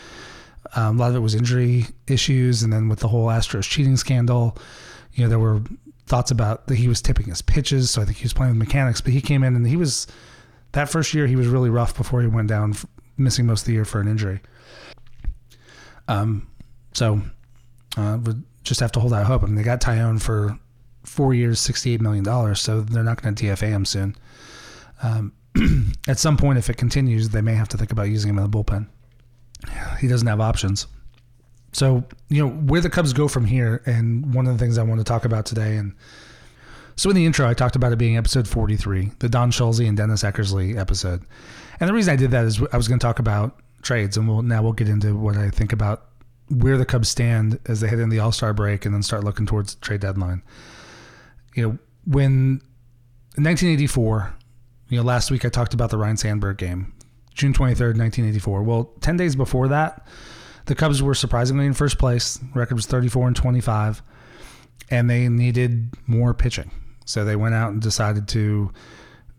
[0.76, 3.96] um, a lot of it was injury issues, and then with the whole Astros cheating
[3.96, 4.58] scandal,
[5.14, 5.62] you know there were
[6.06, 8.68] thoughts about that he was tipping his pitches, so I think he was playing with
[8.68, 9.00] mechanics.
[9.00, 10.06] But he came in and he was
[10.74, 12.76] that first year he was really rough before he went down,
[13.18, 14.40] missing most of the year for an injury.
[16.08, 16.48] Um,
[16.94, 17.22] so
[17.98, 19.44] uh, we just have to hold out hope.
[19.44, 20.58] I mean, they got Taillon for
[21.04, 24.16] four years, sixty-eight million dollars, so they're not going to DFA him soon.
[25.02, 25.34] Um,
[26.08, 28.50] at some point, if it continues, they may have to think about using him in
[28.50, 28.88] the bullpen.
[30.00, 30.88] He doesn't have options.
[31.72, 34.84] So you know where the Cubs go from here, and one of the things I
[34.84, 35.94] want to talk about today, and
[37.00, 39.96] so in the intro, I talked about it being episode forty-three, the Don Schulze and
[39.96, 41.24] Dennis Eckersley episode,
[41.80, 44.28] and the reason I did that is I was going to talk about trades, and
[44.28, 46.08] we'll now we'll get into what I think about
[46.50, 49.24] where the Cubs stand as they head in the All Star break, and then start
[49.24, 50.44] looking towards the trade deadline.
[51.56, 52.62] You know, when
[53.38, 54.36] in 1984,
[54.90, 56.94] you know, last week I talked about the Ryne Sandberg game,
[57.34, 58.64] June 23rd, 1984.
[58.64, 60.06] Well, 10 days before that,
[60.66, 62.40] the Cubs were surprisingly in first place.
[62.54, 64.04] record was 34 and 25,
[64.90, 66.72] and they needed more pitching.
[67.10, 68.72] So they went out and decided to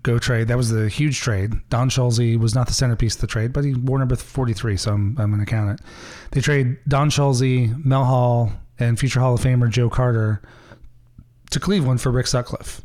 [0.02, 0.48] go trade.
[0.48, 1.52] That was the huge trade.
[1.68, 4.92] Don Schulze was not the centerpiece of the trade, but he wore number 43, so
[4.92, 5.86] I'm, I'm going to count it.
[6.32, 10.42] They trade Don Schulze, Mel Hall, and future Hall of Famer Joe Carter
[11.52, 12.80] to Cleveland for Rick Sutcliffe.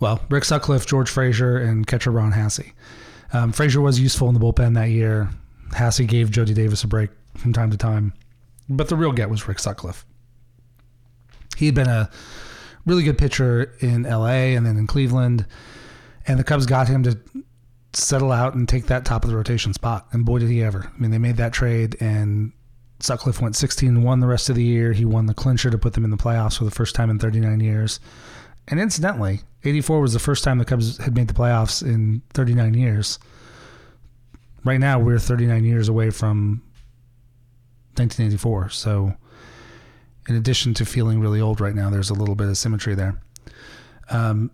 [0.00, 2.72] Well, Rick Sutcliffe, George Frazier, and catcher Ron Hassey.
[3.34, 5.28] Um, Frazier was useful in the bullpen that year.
[5.72, 8.14] Hassey gave Jody Davis a break from time to time,
[8.70, 10.06] but the real get was Rick Sutcliffe.
[11.58, 12.08] He had been a
[12.86, 15.44] really good pitcher in LA and then in Cleveland.
[16.26, 17.18] And the Cubs got him to
[17.92, 20.06] settle out and take that top of the rotation spot.
[20.12, 20.90] And boy, did he ever.
[20.94, 22.52] I mean, they made that trade and
[23.00, 24.92] Sutcliffe went 16 1 the rest of the year.
[24.92, 27.18] He won the clincher to put them in the playoffs for the first time in
[27.18, 28.00] 39 years.
[28.68, 32.74] And incidentally, 84 was the first time the Cubs had made the playoffs in 39
[32.74, 33.18] years.
[34.64, 36.62] Right now, we're 39 years away from
[37.94, 38.70] 1984.
[38.70, 39.14] So
[40.28, 43.20] in addition to feeling really old right now, there's a little bit of symmetry there.
[44.10, 44.50] Um,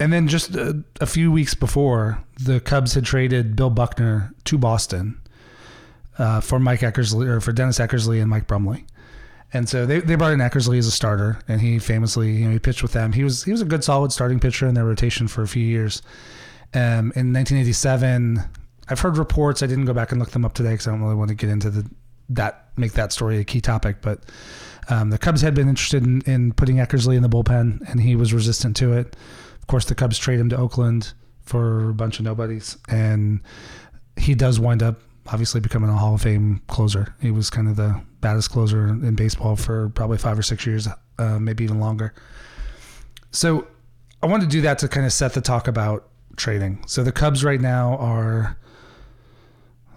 [0.00, 4.58] and then just a, a, few weeks before, the Cubs had traded Bill Buckner to
[4.58, 5.20] Boston
[6.18, 8.86] uh, for Mike Eckersley or for Dennis Eckersley and Mike Brumley.
[9.52, 12.50] And so they, they brought in Eckersley as a starter, and he famously, you know,
[12.50, 13.12] he pitched with them.
[13.12, 15.62] He was he was a good, solid starting pitcher in their rotation for a few
[15.62, 16.02] years.
[16.74, 18.40] Um, in 1987,
[18.88, 19.62] I've heard reports.
[19.62, 21.36] I didn't go back and look them up today because I don't really want to
[21.36, 21.88] get into the
[22.30, 23.98] that make that story a key topic.
[24.00, 24.20] But
[24.88, 28.16] um, the Cubs had been interested in, in putting Eckersley in the bullpen, and he
[28.16, 29.16] was resistant to it.
[29.60, 33.40] Of course, the Cubs trade him to Oakland for a bunch of nobodies, and
[34.16, 37.14] he does wind up obviously becoming a Hall of Fame closer.
[37.20, 40.86] He was kind of the baddest closer in baseball for probably five or six years,
[41.18, 42.14] uh, maybe even longer.
[43.30, 43.66] So
[44.22, 46.84] I wanted to do that to kind of set the talk about trading.
[46.86, 48.56] So the Cubs right now are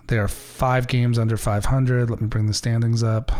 [0.08, 2.10] they are five games under 500.
[2.10, 3.32] Let me bring the standings up.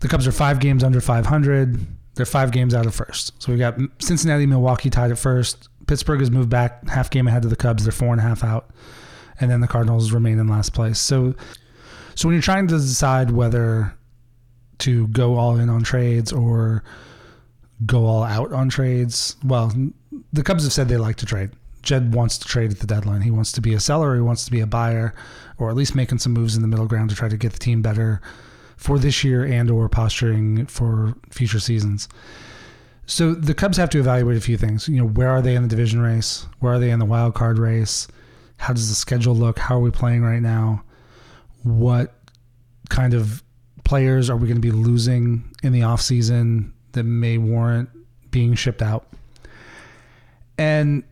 [0.00, 1.78] The Cubs are five games under 500.
[2.14, 3.40] They're five games out of first.
[3.42, 5.68] So we've got Cincinnati, Milwaukee tied at first.
[5.86, 7.84] Pittsburgh has moved back half game ahead of the Cubs.
[7.84, 8.70] They're four and a half out
[9.42, 10.98] and then the Cardinals remain in last place.
[10.98, 11.34] So,
[12.14, 13.92] so when you're trying to decide whether
[14.78, 16.84] to go all in on trades or
[17.84, 19.72] go all out on trades, well,
[20.32, 21.50] the Cubs have said they like to trade.
[21.82, 23.22] Jed wants to trade at the deadline.
[23.22, 24.14] He wants to be a seller.
[24.14, 25.14] He wants to be a buyer,
[25.58, 27.58] or at least making some moves in the middle ground to try to get the
[27.58, 28.20] team better
[28.76, 32.08] for this year and or posturing for future seasons.
[33.06, 34.88] So the Cubs have to evaluate a few things.
[34.88, 36.46] You know, where are they in the division race?
[36.60, 38.08] Where are they in the wild card race?
[38.58, 39.58] How does the schedule look?
[39.58, 40.84] How are we playing right now?
[41.64, 42.14] What
[42.88, 43.42] kind of
[43.84, 47.88] players are we going to be losing in the offseason that may warrant
[48.30, 49.06] being shipped out?
[50.58, 51.02] And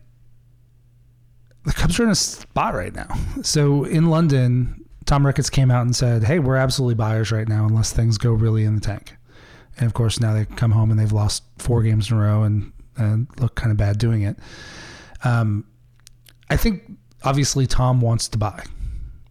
[1.65, 3.07] the Cubs are in a spot right now.
[3.43, 7.65] So in London, Tom Ricketts came out and said, Hey, we're absolutely buyers right now
[7.65, 9.15] unless things go really in the tank.
[9.77, 12.43] And of course, now they come home and they've lost four games in a row
[12.43, 14.37] and, and look kind of bad doing it.
[15.23, 15.65] Um,
[16.49, 16.83] I think
[17.23, 18.63] obviously Tom wants to buy.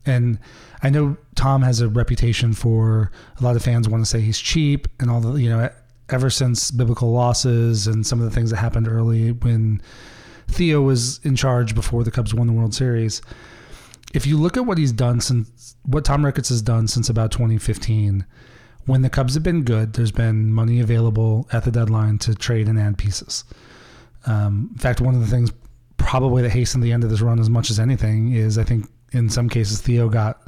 [0.07, 0.39] And
[0.83, 4.39] I know Tom has a reputation for a lot of fans want to say he's
[4.39, 5.71] cheap and all the, you know,
[6.09, 9.81] ever since biblical losses and some of the things that happened early when
[10.51, 13.23] Theo was in charge before the Cubs won the World Series.
[14.13, 17.31] If you look at what he's done since what Tom Ricketts has done since about
[17.31, 18.25] 2015,
[18.87, 22.69] when the Cubs have been good, there's been money available at the deadline to trade
[22.69, 23.45] and add pieces.
[24.27, 25.53] Um, in fact, one of the things
[25.97, 28.87] probably that hastened the end of this run as much as anything is I think
[29.13, 30.43] in some cases Theo got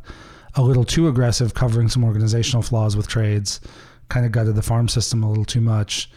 [0.54, 3.60] a little too aggressive covering some organizational flaws with trades,
[4.08, 6.10] kind of gutted the farm system a little too much,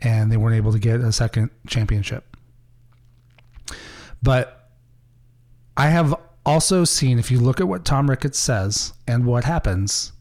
[0.00, 2.35] and they weren't able to get a second championship.
[4.22, 4.70] But
[5.76, 10.12] I have also seen, if you look at what Tom Ricketts says and what happens,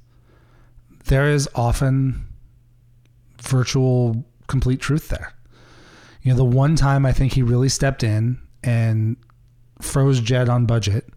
[1.05, 2.25] there is often
[3.41, 5.34] virtual complete truth there.
[6.21, 9.17] You know, the one time I think he really stepped in and
[9.79, 11.08] froze Jed on budget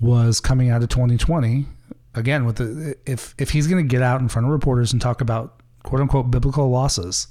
[0.00, 1.66] was coming out of 2020.
[2.14, 5.00] Again, with the if if he's going to get out in front of reporters and
[5.00, 7.28] talk about quote unquote biblical losses,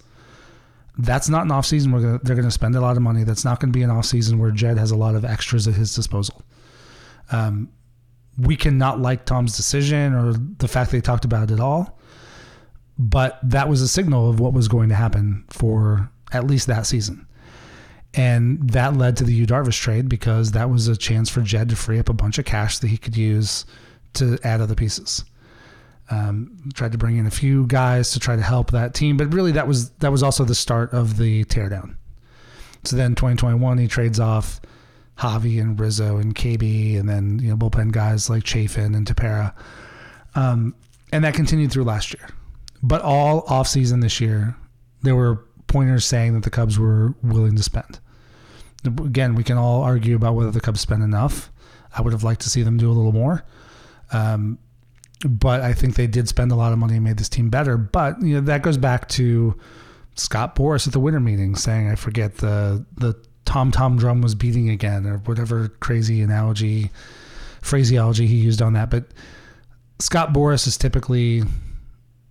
[0.97, 3.23] that's not an off season where they're going to spend a lot of money.
[3.23, 5.67] That's not going to be an off season where Jed has a lot of extras
[5.67, 6.41] at his disposal.
[7.31, 7.69] Um,
[8.37, 11.99] we cannot like Tom's decision or the fact he talked about it at all,
[12.97, 16.85] but that was a signal of what was going to happen for at least that
[16.85, 17.25] season.
[18.13, 21.69] And that led to the Yu Darvish trade because that was a chance for Jed
[21.69, 23.65] to free up a bunch of cash that he could use
[24.13, 25.23] to add other pieces.
[26.11, 29.31] Um, tried to bring in a few guys to try to help that team, but
[29.31, 31.95] really that was that was also the start of the teardown.
[32.83, 34.59] So then 2021 he trades off
[35.19, 39.53] Javi and Rizzo and KB, and then you know bullpen guys like Chafin and Tepera,
[40.35, 40.73] um,
[41.11, 42.27] and that continued through last year.
[42.81, 44.55] But all off season this year,
[45.01, 47.99] there were pointers saying that the Cubs were willing to spend.
[48.85, 51.51] Again, we can all argue about whether the Cubs spent enough.
[51.95, 53.43] I would have liked to see them do a little more.
[54.13, 54.57] Um,
[55.27, 57.77] but I think they did spend a lot of money and made this team better.
[57.77, 59.57] But you know that goes back to
[60.15, 64.35] Scott Boras at the winter meeting saying, I forget the the tom tom drum was
[64.35, 66.91] beating again or whatever crazy analogy
[67.61, 68.89] phraseology he used on that.
[68.89, 69.05] But
[69.99, 71.43] Scott Boras is typically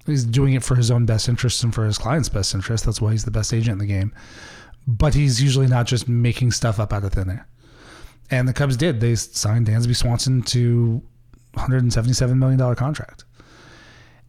[0.09, 2.87] He's doing it for his own best interest and for his client's best interest.
[2.87, 4.13] That's why he's the best agent in the game.
[4.87, 7.47] But he's usually not just making stuff up out of thin air.
[8.31, 9.01] And the Cubs did.
[9.01, 11.03] They signed Dansby Swanson to
[11.59, 13.25] $177 million contract.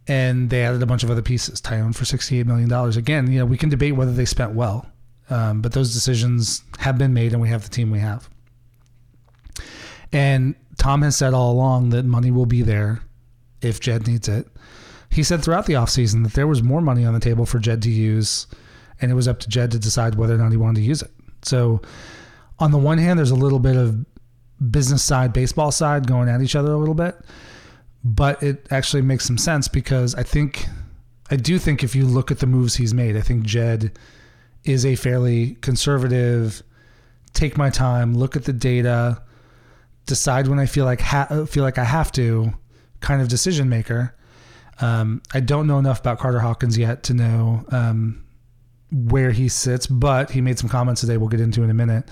[0.07, 1.61] And they added a bunch of other pieces.
[1.61, 2.71] Taillon for $68 million.
[2.97, 4.87] Again, you know, we can debate whether they spent well.
[5.29, 8.27] Um, but those decisions have been made and we have the team we have.
[10.11, 13.01] And Tom has said all along that money will be there
[13.61, 14.47] if Jed needs it.
[15.11, 17.81] He said throughout the offseason that there was more money on the table for Jed
[17.83, 18.47] to use,
[19.01, 21.01] and it was up to Jed to decide whether or not he wanted to use
[21.01, 21.11] it.
[21.41, 21.81] So,
[22.59, 24.05] on the one hand, there's a little bit of
[24.71, 27.15] business side, baseball side going at each other a little bit.
[28.03, 30.67] but it actually makes some sense because I think
[31.29, 33.97] I do think if you look at the moves he's made, I think Jed
[34.63, 36.63] is a fairly conservative,
[37.33, 39.21] take my time, look at the data,
[40.05, 42.53] decide when I feel like ha- feel like I have to
[43.01, 44.15] kind of decision maker.
[44.81, 48.23] Um, I don't know enough about Carter Hawkins yet to know um,
[48.91, 52.07] where he sits, but he made some comments today we'll get into in a minute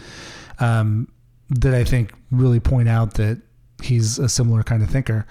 [0.60, 1.08] um,
[1.50, 3.42] that I think really point out that
[3.82, 5.26] he's a similar kind of thinker.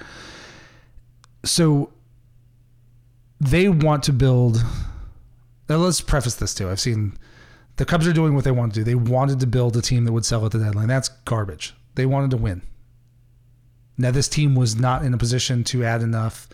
[1.45, 1.93] So
[3.41, 4.65] they want to build.
[5.69, 6.71] Now let's preface this too.
[6.71, 7.17] I've seen
[7.77, 8.85] the Cubs are doing what they want to do.
[8.85, 10.89] They wanted to build a team that would sell at the deadline.
[10.89, 11.75] That's garbage.
[11.95, 12.63] They wanted to win.
[13.99, 16.49] Now this team was not in a position to add enough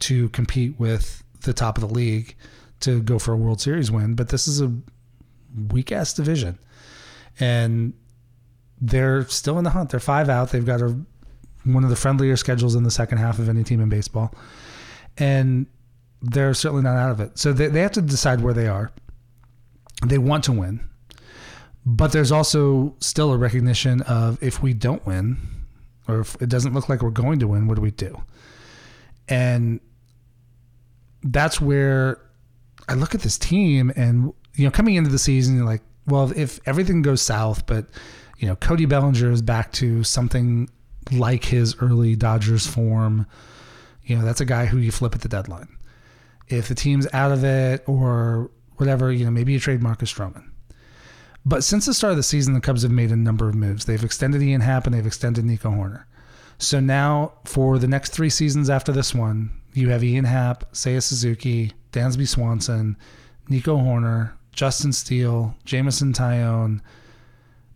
[0.00, 2.34] to compete with the top of the league
[2.80, 4.72] to go for a World Series win, but this is a
[5.70, 6.58] weak ass division.
[7.38, 7.92] And
[8.80, 9.90] they're still in the hunt.
[9.90, 10.50] They're five out.
[10.50, 10.96] They've got a
[11.64, 14.34] one of the friendlier schedules in the second half of any team in baseball.
[15.18, 15.66] And
[16.22, 17.38] they're certainly not out of it.
[17.38, 18.90] So they, they have to decide where they are.
[20.06, 20.88] They want to win.
[21.84, 25.38] But there's also still a recognition of if we don't win,
[26.08, 28.22] or if it doesn't look like we're going to win, what do we do?
[29.28, 29.80] And
[31.22, 32.20] that's where
[32.88, 36.32] I look at this team and, you know, coming into the season, you're like, well,
[36.34, 37.86] if everything goes south, but,
[38.40, 40.68] you know, Cody Bellinger is back to something
[41.12, 43.26] like his early Dodgers form,
[44.04, 45.68] you know, that's a guy who you flip at the deadline.
[46.48, 50.48] If the team's out of it or whatever, you know, maybe you trade Marcus Stroman.
[51.44, 53.84] But since the start of the season, the Cubs have made a number of moves.
[53.84, 56.04] They've extended Ian Happ and they've extended Nico Hoerner.
[56.56, 61.02] So now for the next three seasons after this one, you have Ian Happ, Seiya
[61.02, 62.96] Suzuki, Dansby Swanson,
[63.50, 66.80] Nico Hoerner, Justin Steele, Jameson Taillon,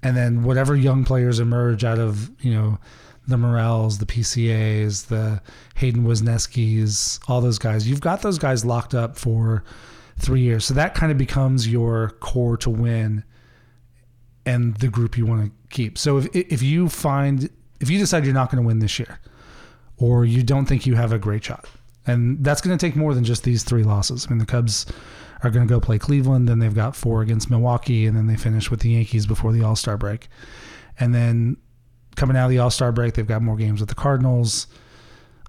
[0.04, 2.78] and then whatever young players emerge out of, you know,
[3.26, 5.40] the Morels, the PCAs, the
[5.76, 7.88] Hayden Wesneski's, all those guys.
[7.88, 9.64] You've got those guys locked up for
[10.18, 10.66] three years.
[10.66, 13.24] So that kind of becomes your core to win
[14.44, 15.96] and the group you want to keep.
[15.96, 17.48] So if, if you find,
[17.80, 19.18] if you decide you're not going to win this year
[19.96, 21.66] or you don't think you have a great shot,
[22.06, 24.26] and that's going to take more than just these three losses.
[24.26, 24.84] I mean, the Cubs
[25.44, 28.36] are going to go play Cleveland, then they've got four against Milwaukee, and then they
[28.36, 30.28] finish with the Yankees before the All Star break.
[30.98, 31.56] And then
[32.16, 34.66] coming out of the All Star break, they've got more games with the Cardinals,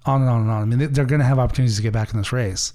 [0.04, 0.62] on and on and on.
[0.62, 2.72] I mean, they're going to have opportunities to get back in this race.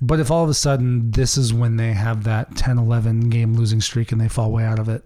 [0.00, 3.54] But if all of a sudden this is when they have that 10 11 game
[3.54, 5.04] losing streak and they fall way out of it,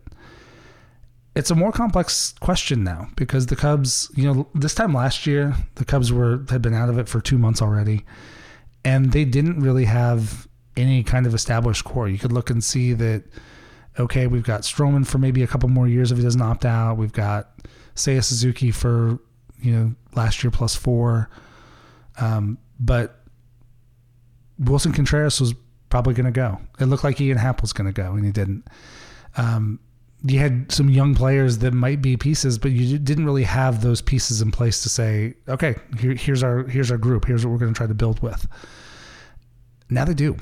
[1.35, 5.55] it's a more complex question now because the Cubs, you know, this time last year,
[5.75, 8.07] the Cubs were had been out of it for two months already,
[8.85, 12.09] and they didn't really have any kind of established core.
[12.09, 13.25] You could look and see that,
[13.99, 16.97] okay, we've got Stroman for maybe a couple more years if he doesn't opt out.
[16.97, 17.51] We've got
[17.95, 19.19] Seiya Suzuki for
[19.61, 21.31] you know last year plus four,
[22.21, 23.23] um, but
[24.59, 25.55] Wilson Contreras was
[25.89, 26.61] probably going to go.
[26.79, 28.67] It looked like Ian Happ was going to go, and he didn't.
[29.37, 29.81] Um,
[30.25, 34.01] you had some young players that might be pieces, but you didn't really have those
[34.01, 37.27] pieces in place to say, okay, here, here's our here's our group.
[37.27, 38.47] Here's what we're going to try to build with.
[39.89, 40.37] Now they do.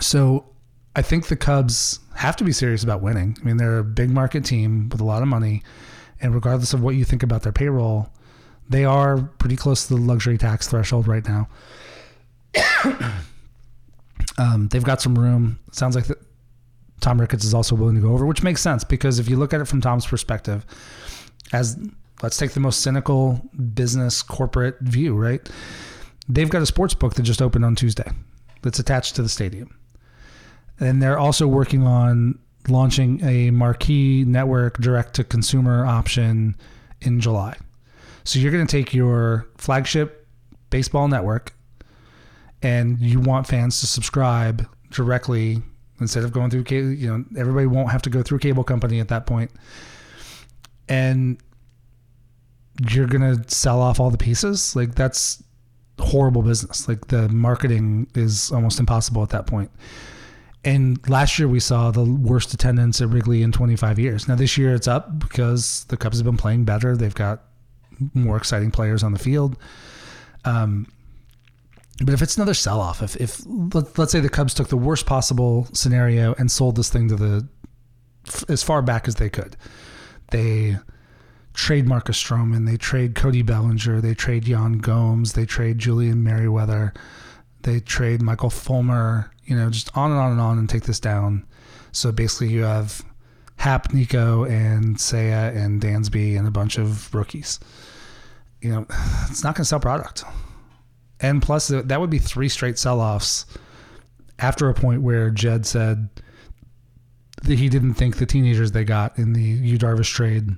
[0.00, 0.46] So
[0.94, 3.36] I think the Cubs have to be serious about winning.
[3.40, 5.62] I mean, they're a big market team with a lot of money,
[6.20, 8.08] and regardless of what you think about their payroll,
[8.68, 11.48] they are pretty close to the luxury tax threshold right now.
[14.38, 15.58] um, they've got some room.
[15.72, 16.16] Sounds like the,
[17.00, 19.52] Tom Ricketts is also willing to go over, which makes sense because if you look
[19.52, 20.64] at it from Tom's perspective,
[21.52, 21.78] as
[22.22, 23.40] let's take the most cynical
[23.74, 25.46] business corporate view, right?
[26.28, 28.10] They've got a sports book that just opened on Tuesday
[28.62, 29.76] that's attached to the stadium.
[30.82, 36.56] And they're also working on launching a marquee network direct to consumer option
[37.00, 37.56] in July.
[38.24, 40.26] So you're going to take your flagship
[40.70, 41.54] baseball network
[42.62, 45.62] and you want fans to subscribe directly
[46.00, 49.00] instead of going through cable, you know, everybody won't have to go through cable company
[49.00, 49.50] at that point.
[50.88, 51.38] And
[52.90, 54.74] you're going to sell off all the pieces.
[54.74, 55.42] Like that's
[55.98, 56.88] horrible business.
[56.88, 59.70] Like the marketing is almost impossible at that point.
[60.64, 64.28] And last year we saw the worst attendance at Wrigley in 25 years.
[64.28, 66.96] Now this year it's up because the Cubs have been playing better.
[66.96, 67.42] They've got
[68.14, 69.56] more exciting players on the field.
[70.44, 70.86] Um,
[72.04, 74.76] but if it's another sell off, if, if let, us say the Cubs took the
[74.76, 77.48] worst possible scenario and sold this thing to the
[78.48, 79.56] as far back as they could,
[80.30, 80.78] they
[81.54, 86.94] trade Marcus Stroman, they trade Cody Bellinger, they trade Yan Gomes, they trade Julian Merryweather,
[87.62, 91.00] they trade Michael Fulmer, you know, just on and on and on and take this
[91.00, 91.46] down.
[91.92, 93.02] So basically, you have
[93.56, 97.60] Happ, Nico, and Seiya and Dansby and a bunch of rookies.
[98.60, 98.86] you know,
[99.28, 100.24] it's not going to sell product.
[101.20, 103.46] And plus, that would be three straight sell offs
[104.38, 106.08] after a point where Jed said
[107.44, 110.50] that he didn't think the teenagers they got in the Yu Darvish trade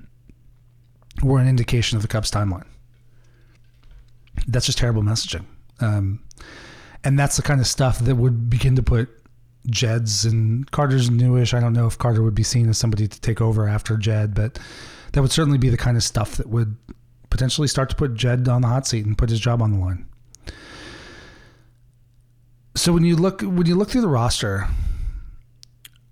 [1.21, 2.65] were an indication of the Cubs timeline.
[4.47, 5.45] That's just terrible messaging.
[5.79, 6.23] Um,
[7.05, 9.07] and that's the kind of stuff that would begin to put
[9.67, 11.53] Jed's and Carter's newish.
[11.53, 14.33] I don't know if Carter would be seen as somebody to take over after Jed,
[14.33, 14.59] but
[15.13, 16.75] that would certainly be the kind of stuff that would
[17.29, 19.77] potentially start to put Jed on the hot seat and put his job on the
[19.77, 20.05] line.
[22.75, 24.67] So when you look when you look through the roster,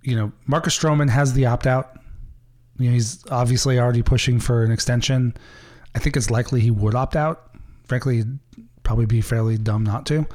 [0.03, 1.99] you know Marcus Stroman has the opt out.
[2.77, 5.35] You know he's obviously already pushing for an extension.
[5.95, 7.51] I think it's likely he would opt out.
[7.85, 8.23] Frankly,
[8.83, 10.25] probably be fairly dumb not to.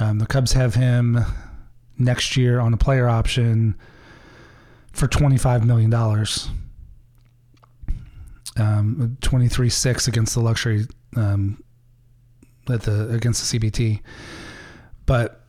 [0.00, 1.18] Um, the Cubs have him
[1.98, 3.76] next year on a player option
[4.92, 5.92] for $25 million.
[8.56, 10.86] Um, 23-6 against the luxury
[11.16, 11.62] um,
[12.68, 14.00] at the against the CBT.
[15.06, 15.40] But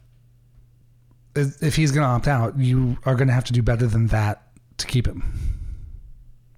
[1.36, 4.08] if he's going to opt out, you are going to have to do better than
[4.08, 4.42] that
[4.78, 5.24] to keep him.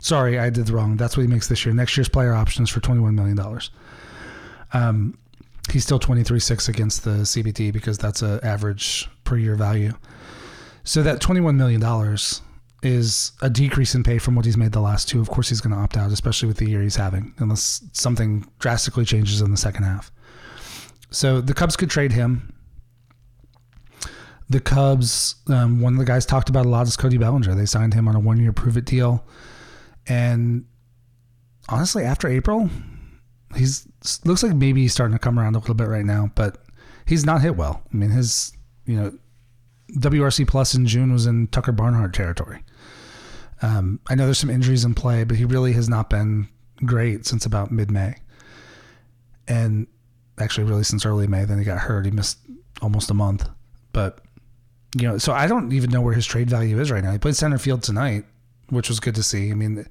[0.02, 0.96] Sorry, I did wrong.
[0.96, 1.74] That's what he makes this year.
[1.74, 3.60] Next year's player options for $21 million.
[4.74, 5.18] Um,
[5.72, 9.94] he's still 23.6 against the CBT because that's an average per year value.
[10.84, 11.82] So that $21 million
[12.84, 15.20] is a decrease in pay from what he's made the last two.
[15.20, 18.46] Of course, he's going to opt out, especially with the year he's having, unless something
[18.60, 20.12] drastically changes in the second half.
[21.10, 22.54] So the Cubs could trade him.
[24.50, 27.54] The Cubs, um, one of the guys talked about a lot is Cody Bellinger.
[27.54, 29.26] They signed him on a one year prove it deal.
[30.08, 30.66] And
[31.68, 32.70] honestly, after April,
[33.56, 33.88] he's
[34.26, 36.58] looks like maybe he's starting to come around a little bit right now, but
[37.06, 37.82] he's not hit well.
[37.92, 38.52] I mean, his
[38.86, 39.18] you know
[39.94, 42.64] WRC plus in June was in Tucker Barnhart territory.
[43.62, 46.48] Um, I know there's some injuries in play, but he really has not been
[46.86, 48.16] great since about mid May,
[49.48, 49.88] and
[50.38, 51.46] actually really since early May.
[51.46, 52.06] Then he got hurt.
[52.06, 52.40] He missed
[52.82, 53.48] almost a month,
[53.94, 54.20] but
[54.96, 57.12] you know, so I don't even know where his trade value is right now.
[57.12, 58.26] He played center field tonight,
[58.70, 59.52] which was good to see.
[59.52, 59.86] I mean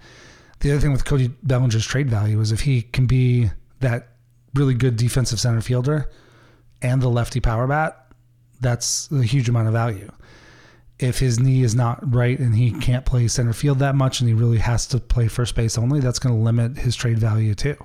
[0.60, 3.50] the other thing with Cody Bellinger's trade value is if he can be
[3.80, 4.08] that
[4.54, 6.10] really good defensive center fielder
[6.82, 8.06] and the lefty power bat,
[8.60, 10.10] that's a huge amount of value.
[10.98, 14.28] If his knee is not right and he can't play center field that much and
[14.28, 17.54] he really has to play first base only, that's going to limit his trade value
[17.54, 17.76] too.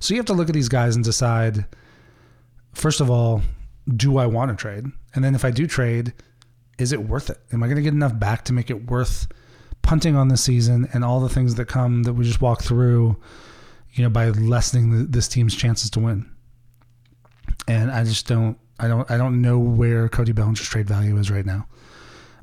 [0.00, 1.66] So you have to look at these guys and decide
[2.74, 3.42] first of all,
[3.96, 4.86] do I want to trade?
[5.14, 6.12] And then if I do trade,
[6.78, 7.38] is it worth it?
[7.52, 9.28] Am I going to get enough back to make it worth
[9.82, 13.16] punting on the season and all the things that come that we just walk through,
[13.92, 16.30] you know, by lessening the, this team's chances to win.
[17.68, 21.30] And I just don't, I don't, I don't know where Cody Bellinger's trade value is
[21.30, 21.66] right now.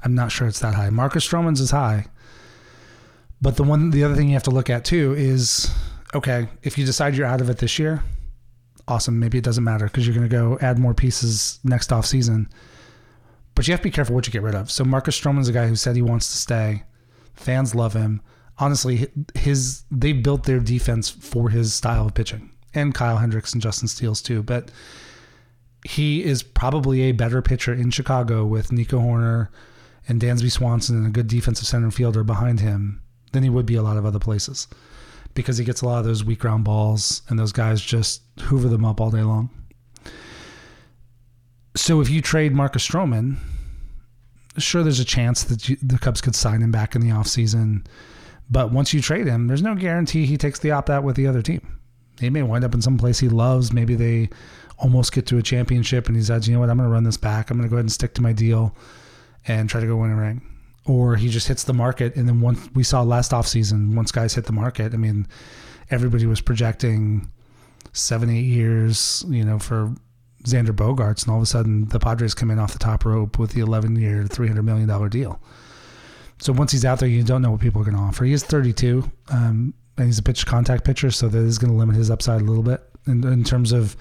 [0.04, 0.90] I'm not sure it's that high.
[0.90, 2.06] Marcus Stroman's is high,
[3.42, 5.70] but the one, the other thing you have to look at too is,
[6.14, 8.04] okay, if you decide you're out of it this year,
[8.88, 9.20] awesome.
[9.20, 12.50] Maybe it doesn't matter because you're going to go add more pieces next off season.
[13.56, 14.72] But you have to be careful what you get rid of.
[14.72, 16.84] So Marcus Stroman's a guy who said he wants to stay.
[17.40, 18.22] Fans love him.
[18.58, 23.62] Honestly, his they built their defense for his style of pitching, and Kyle Hendricks and
[23.62, 24.44] Justin Steeles too.
[24.44, 24.72] But
[25.88, 29.48] he is probably a better pitcher in Chicago with Nico Hoerner
[30.10, 33.76] and Dansby Swanson and a good defensive center fielder behind him than he would be
[33.76, 34.68] a lot of other places
[35.34, 38.68] because he gets a lot of those weak ground balls and those guys just hoover
[38.68, 39.50] them up all day long.
[41.78, 43.38] So if you trade Marcus Stroman,
[44.62, 47.86] sure there's a chance that you, the Cubs could sign him back in the offseason.
[48.50, 51.28] But once you trade him, there's no guarantee he takes the opt out with the
[51.28, 51.80] other team.
[52.20, 53.72] He may wind up in some place he loves.
[53.72, 54.30] Maybe they
[54.78, 57.04] almost get to a championship and he says, you know what, I'm going to run
[57.04, 57.50] this back.
[57.50, 58.76] I'm going to go ahead and stick to my deal
[59.48, 60.42] and try to go win a ring.
[60.86, 62.16] Or he just hits the market.
[62.16, 65.28] And then once we saw last offseason, once guys hit the market, I mean,
[65.92, 67.30] everybody was projecting
[67.94, 69.94] seven, eight years, you know, for
[70.44, 73.38] Xander Bogaerts, and all of a sudden the Padres come in off the top rope
[73.38, 75.42] with the 11 year, $300 million deal.
[76.40, 78.24] So once he's out there, you don't know what people are going to offer.
[78.24, 81.78] He is 32, um, and he's a pitch contact pitcher, so that is going to
[81.78, 83.98] limit his upside a little bit in, in, terms of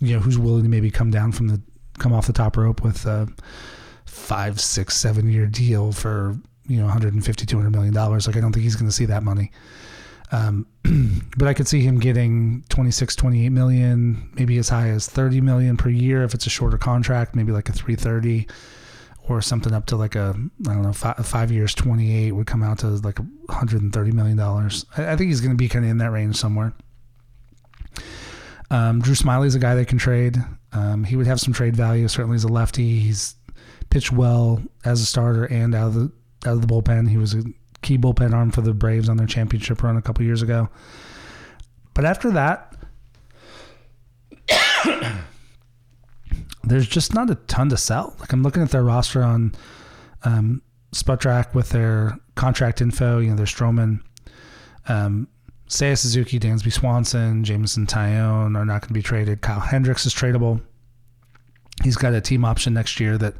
[0.00, 1.60] you know who's willing to maybe come down from the
[1.98, 3.26] come off the top rope with a
[4.04, 6.36] five, six, seven year deal for
[6.66, 8.26] you know 150, 200 million dollars.
[8.26, 9.50] Like I don't think he's going to see that money.
[10.34, 10.66] Um,
[11.36, 15.76] but I could see him getting 26, 28 million, maybe as high as 30 million
[15.76, 18.48] per year if it's a shorter contract, maybe like a 330
[19.28, 20.34] or something up to like a,
[20.68, 24.84] I don't know, five, five years, 28 would come out to like 130 million dollars.
[24.96, 26.74] I, I, think he's going to be kind of in that range somewhere.
[28.70, 30.36] Um, Drew Smyly's a guy they can trade.
[30.72, 32.08] Um, he would have some trade value.
[32.08, 33.36] Certainly as a lefty, he's
[33.88, 36.12] pitched well as a starter and out of the
[36.46, 37.08] out of the bullpen.
[37.08, 37.44] He was a
[37.84, 40.68] key bullpen arm for the Braves on their championship run a couple years ago.
[41.92, 42.74] But after that,
[46.64, 48.16] there's just not a ton to sell.
[48.18, 49.54] Like I'm looking at their roster on
[50.24, 50.62] um,
[50.92, 53.20] Spotrac with their contract info.
[53.20, 54.00] You know, their Stroman,
[54.88, 55.28] um,
[55.68, 59.42] Seiya Suzuki, Dansby Swanson, Jameson Taillon are not going to be traded.
[59.42, 60.60] Kyle Hendricks is tradable.
[61.82, 63.34] He's got a team option next year that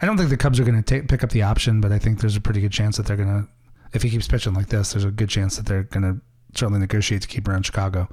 [0.00, 2.20] I don't think the Cubs are going to pick up the option, but I think
[2.20, 3.48] there's a pretty good chance that they're going to,
[3.96, 6.20] if he keeps pitching like this, there's a good chance that they're going to
[6.58, 8.08] certainly negotiate to keep around Chicago.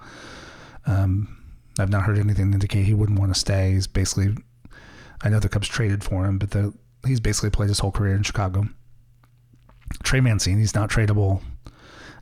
[0.85, 1.37] Um,
[1.77, 3.73] I've not heard anything to indicate he wouldn't want to stay.
[3.73, 4.35] He's basically,
[5.21, 6.73] I know the Cubs traded for him, but the,
[7.05, 8.67] he's basically played his whole career in Chicago.
[10.03, 11.41] Trey Mancini, he's not tradable.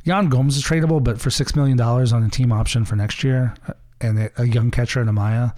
[0.04, 3.54] Yan Gomes is tradable, but for $6 million on a team option for next year
[3.68, 5.56] uh, and a young catcher in Amaya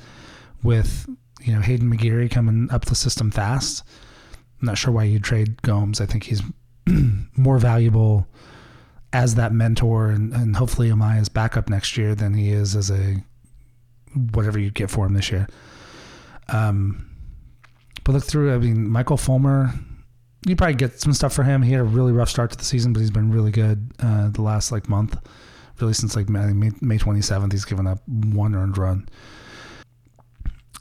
[0.64, 1.08] with,
[1.41, 3.84] you know, Haydn McGeary coming up the system fast.
[4.62, 6.01] I'm not sure why you'd trade Gomes.
[6.01, 6.41] I think he's
[7.38, 8.28] more valuable
[9.12, 13.24] as that mentor and, and hopefully Amaya's backup next year than he is as a
[14.32, 15.48] whatever you get for him this year.
[16.50, 17.10] Um,
[18.04, 18.54] but look through.
[18.54, 19.74] I mean, Michael Fulmer.
[20.46, 21.62] You probably get some stuff for him.
[21.62, 24.30] He had a really rough start to the season, but he's been really good uh,
[24.30, 25.18] the last like month.
[25.80, 29.08] Really since like May May twenty seventh, he's given up one earned run.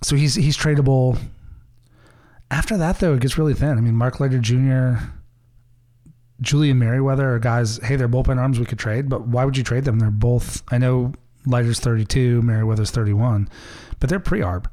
[0.02, 1.16] So he's he's tradable.
[2.50, 3.78] After that, though, it gets really thin.
[3.78, 4.96] I mean, Mark Leiter Jr.,
[6.42, 7.78] Julian Merryweather are guys.
[7.78, 9.98] Hey, they're bullpen arms we could trade, but why would you trade them?
[9.98, 10.62] They're both.
[10.70, 11.12] I know
[11.46, 13.48] Leiter's 32, Merryweather's 31,
[14.00, 14.66] but they're pre-arb.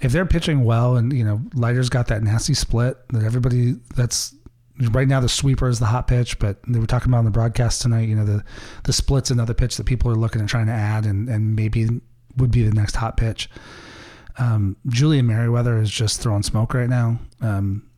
[0.00, 4.34] If they're pitching well and, you know, Leiter's got that nasty split that everybody that's
[4.90, 7.30] right now the sweeper is the hot pitch, but they were talking about on the
[7.30, 8.44] broadcast tonight, you know, the
[8.84, 11.88] the split's another pitch that people are looking at trying to add and, and maybe
[12.36, 13.48] would be the next hot pitch.
[14.36, 17.18] Um, Julian Merryweather is just throwing smoke right now.
[17.40, 17.88] Um,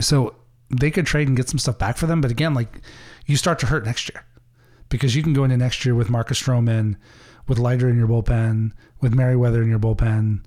[0.00, 0.34] so
[0.70, 2.80] they could trade and get some stuff back for them, but again, like
[3.26, 4.24] you start to hurt next year
[4.88, 6.96] because you can go into next year with Marcus Stroman,
[7.46, 10.40] with Leiter in your bullpen, with Merryweather in your bullpen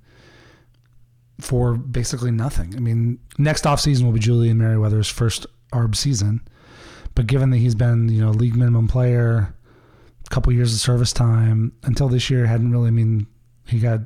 [1.39, 2.75] for basically nothing.
[2.75, 6.41] I mean, next offseason will be Julian Merryweather's first ARB season.
[7.15, 9.53] But given that he's been, you know, league minimum player,
[10.25, 13.27] a couple years of service time, until this year hadn't really I mean
[13.67, 14.01] he got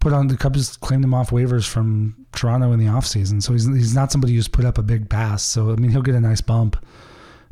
[0.00, 3.42] put on the Cubs claimed him off waivers from Toronto in the offseason.
[3.42, 5.42] So he's he's not somebody who's put up a big pass.
[5.42, 6.76] So I mean he'll get a nice bump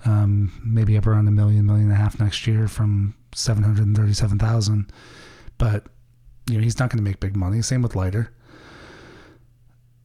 [0.04, 4.92] um, maybe up around a million, million and a half next year from 737,000.
[5.58, 5.86] But,
[6.48, 7.62] you know, he's not going to make big money.
[7.62, 8.30] Same with Leiter.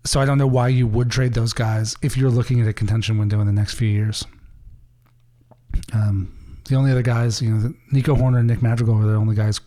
[0.05, 2.73] So I don't know why you would trade those guys if you're looking at a
[2.73, 4.25] contention window in the next few years.
[5.93, 9.35] Um, the only other guys, you know, Nico Hoerner and Nick Madrigal are the only
[9.35, 9.59] guys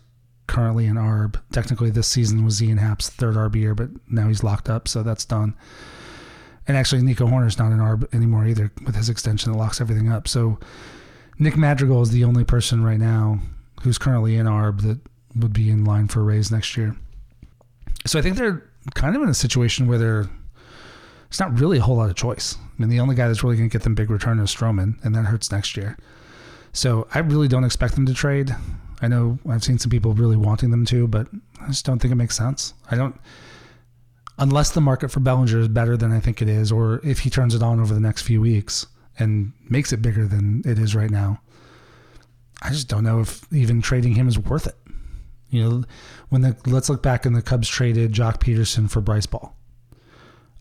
[0.47, 1.41] currently in ARB.
[1.51, 5.03] Technically, this season was Ian Happ's third ARB year, but now he's locked up, so
[5.03, 5.55] that's done.
[6.67, 10.11] And actually, Nico Hoerner's not an ARB anymore either with his extension that locks everything
[10.11, 10.27] up.
[10.27, 10.59] So
[11.39, 13.39] Nick Madrigal is the only person right now
[13.81, 14.99] who's currently in ARB that
[15.35, 16.95] would be in line for a raise next year.
[18.05, 18.63] So I think they're
[18.93, 20.29] kind of in a situation where they're
[21.27, 22.55] it's not really a whole lot of choice.
[22.59, 25.03] I mean, the only guy that's really going to get them big return is Stroman,
[25.03, 25.97] and that hurts next year.
[26.73, 28.55] So I really don't expect them to trade.
[29.03, 31.27] I know I've seen some people really wanting them to, but
[31.61, 32.73] I just don't think it makes sense.
[32.89, 33.19] I don't
[34.39, 37.29] unless the market for Bellinger is better than I think it is, or if he
[37.29, 38.87] turns it on over the next few weeks
[39.19, 41.39] and makes it bigger than it is right now,
[42.61, 44.77] I just don't know if even trading him is worth it.
[45.49, 45.83] You know,
[46.29, 49.55] when the let's look back in the Cubs traded Joc Pederson for Bryce Ball.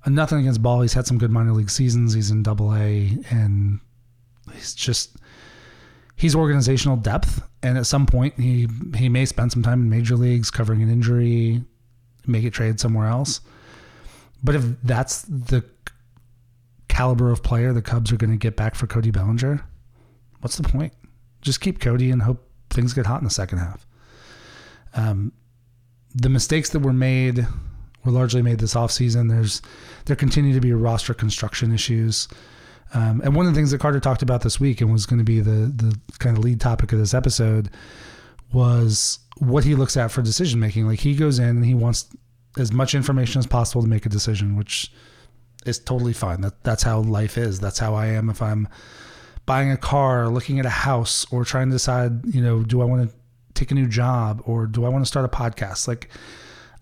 [0.05, 0.82] And nothing against Ball.
[0.82, 2.12] He's had some good minor league seasons.
[2.12, 3.78] He's in double A and
[4.53, 5.16] he's just
[6.22, 7.42] he's organizational depth.
[7.64, 10.88] And at some point he he may spend some time in major leagues covering an
[10.88, 11.64] injury,
[12.28, 13.40] make it trade somewhere else.
[14.44, 15.64] But if that's the
[16.86, 19.64] caliber of player the Cubs are going to get back for Cody Bellinger,
[20.40, 20.92] what's the point?
[21.40, 23.84] Just keep Cody and hope things get hot in the second half.
[24.94, 25.32] Um,
[26.14, 27.48] the mistakes that were made
[28.04, 29.28] were largely made this offseason.
[29.28, 29.60] There's
[30.04, 32.28] there continue to be roster construction issues.
[32.95, 35.18] Um, and one of the things that Carter talked about this week and was going
[35.18, 37.70] to be the the kind of lead topic of this episode
[38.53, 40.86] was what he looks at for decision making.
[40.86, 42.07] Like he goes in and he wants
[42.59, 44.93] as much information as possible to make a decision, which
[45.64, 46.43] is totally fine.
[46.43, 47.61] That that's how life is.
[47.61, 48.68] That's how I am if I'm
[49.47, 52.84] buying a car, looking at a house, or trying to decide, you know, do I
[52.84, 53.16] want to
[53.55, 55.88] take a new job or do I want to start a podcast?
[55.88, 56.09] Like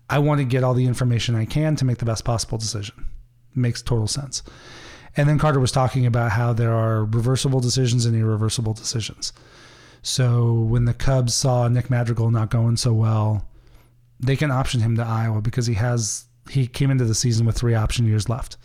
[0.09, 3.05] I want to get all the information I can to make the best possible decision.
[3.51, 4.43] It makes total sense.
[5.17, 9.33] And then Carter was talking about how there are reversible decisions and irreversible decisions.
[10.03, 13.45] So when the Cubs saw Nick Madrigal not going so well,
[14.19, 17.57] they can option him to Iowa because he has he came into the season with
[17.57, 18.57] three option years left.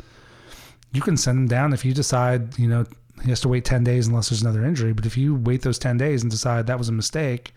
[0.93, 2.87] You can send him down if you decide, you know,
[3.23, 4.93] he has to wait 10 days unless there's another injury.
[4.93, 7.53] But if you wait those 10 days and decide that was a mistake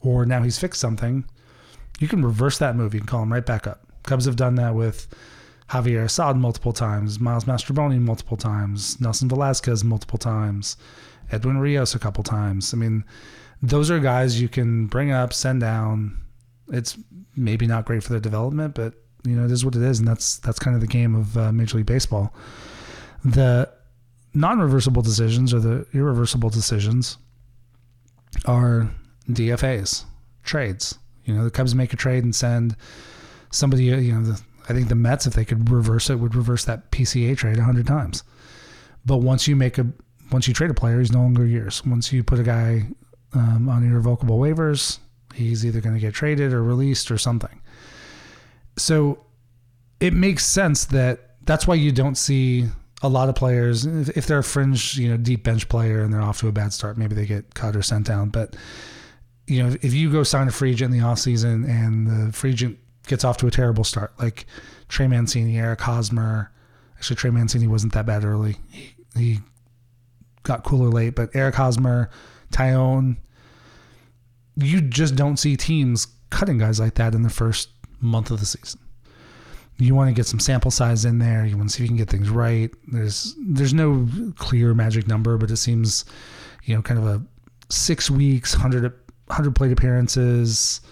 [0.00, 1.24] or now he's fixed something,
[2.00, 2.94] You can reverse that move.
[2.94, 3.86] You can call him right back up.
[4.02, 5.06] Cubs have done that with
[5.72, 10.76] Javier Assad multiple times, Miles Mastrobuoni multiple times, Nelson Velazquez multiple times,
[11.30, 12.74] Edwin Rios a couple times.
[12.74, 13.04] I mean,
[13.62, 16.18] those are guys you can bring up, send down.
[16.68, 16.98] It's
[17.36, 18.92] maybe not great for their development, but
[19.24, 21.38] you know it is what it is, and that's that's kind of the game of
[21.38, 22.34] uh, Major League Baseball.
[23.24, 23.72] The
[24.34, 27.16] non-reversible decisions or the irreversible decisions
[28.44, 28.90] are
[29.26, 30.04] DFAs,
[30.42, 30.98] trades.
[31.24, 32.76] You know, the Cubs make a trade and send
[33.50, 33.84] somebody.
[33.84, 36.90] You know, the, I think the Mets, if they could reverse it, would reverse that
[36.90, 38.22] PCA trade hundred times.
[39.04, 39.86] But once you make a
[40.30, 41.84] once you trade a player, he's no longer yours.
[41.84, 42.86] Once you put a guy
[43.34, 44.98] um, on irrevocable waivers,
[45.34, 47.60] he's either going to get traded or released or something.
[48.76, 49.24] So
[50.00, 52.66] it makes sense that that's why you don't see
[53.02, 56.12] a lot of players if, if they're a fringe, you know, deep bench player and
[56.12, 58.30] they're off to a bad start, maybe they get cut or sent down.
[58.30, 58.56] But
[59.46, 62.52] you know, if you go sign a free agent in the offseason and the free
[62.52, 64.46] agent gets off to a terrible start, like
[64.88, 66.50] Trey Mancini, Eric Hosmer.
[66.96, 68.56] Actually, Trey Mancini wasn't that bad early.
[68.70, 69.38] He, he
[70.42, 72.10] got cooler late, but Eric Hosmer,
[72.52, 73.16] Tyone.
[74.56, 78.46] you just don't see teams cutting guys like that in the first month of the
[78.46, 78.80] season.
[79.78, 81.44] You want to get some sample size in there.
[81.44, 82.70] You want to see if you can get things right.
[82.88, 86.04] There's there's no clear magic number, but it seems,
[86.64, 87.22] you know, kind of a
[87.68, 90.82] six weeks, 100, 100 plate appearances,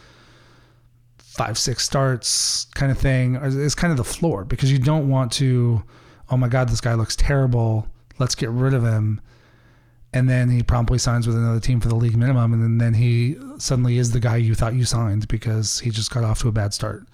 [1.40, 5.32] five, six starts kind of thing is kind of the floor because you don't want
[5.32, 5.82] to,
[6.28, 7.88] oh my God, this guy looks terrible.
[8.18, 9.22] Let's get rid of him
[10.12, 12.94] and then he promptly signs with another team for the league minimum, and then, then
[12.94, 16.48] he suddenly is the guy you thought you signed because he just got off to
[16.48, 17.06] a bad start,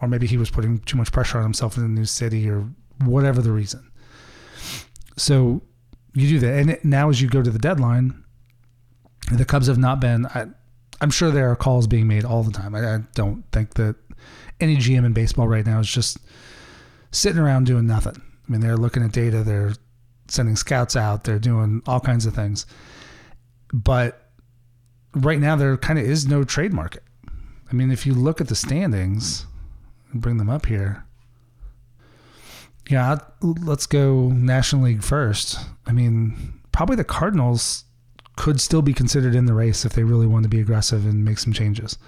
[0.00, 2.68] or maybe he was putting too much pressure on himself in a new city, or
[3.04, 3.90] whatever the reason.
[5.16, 5.62] So
[6.14, 8.22] you do that, and now as you go to the deadline,
[9.32, 10.26] the Cubs have not been.
[11.00, 12.74] Am sure there are calls being made all the time.
[12.74, 13.96] I, I don't think that
[14.60, 16.18] any GM in baseball right now is just
[17.10, 18.16] sitting around doing nothing.
[18.16, 19.42] I mean, they're looking at data.
[19.42, 19.74] They're
[20.28, 21.24] sending scouts out.
[21.24, 22.66] They're doing all kinds of things.
[23.72, 24.30] But
[25.14, 27.02] right now, there kind of is no trade market.
[27.70, 29.46] I mean, if you look at the standings
[30.12, 31.04] and bring them up here,
[32.88, 35.58] yeah, let's go National League first.
[35.86, 37.84] I mean, probably the Cardinals
[38.36, 41.24] could still be considered in the race if they really want to be aggressive and
[41.24, 41.98] make some changes.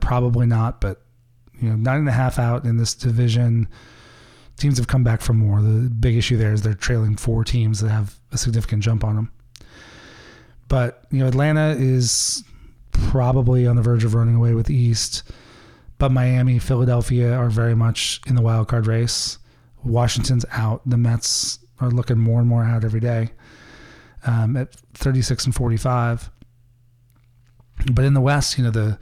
[0.00, 1.02] Probably not, but
[1.60, 3.68] you know, nine and a half out in this division
[4.56, 5.62] teams have come back for more.
[5.62, 9.16] The big issue there is they're trailing four teams that have a significant jump on
[9.16, 9.32] them.
[10.66, 12.44] But you know, Atlanta is
[12.90, 15.22] probably on the verge of running away with East.
[15.98, 19.38] But Miami, Philadelphia are very much in the wild card race.
[19.82, 20.82] Washington's out.
[20.84, 23.30] The Mets are looking more and more out every day
[24.26, 26.30] um, at 36 and 45.
[27.92, 28.98] But in the West, you know, the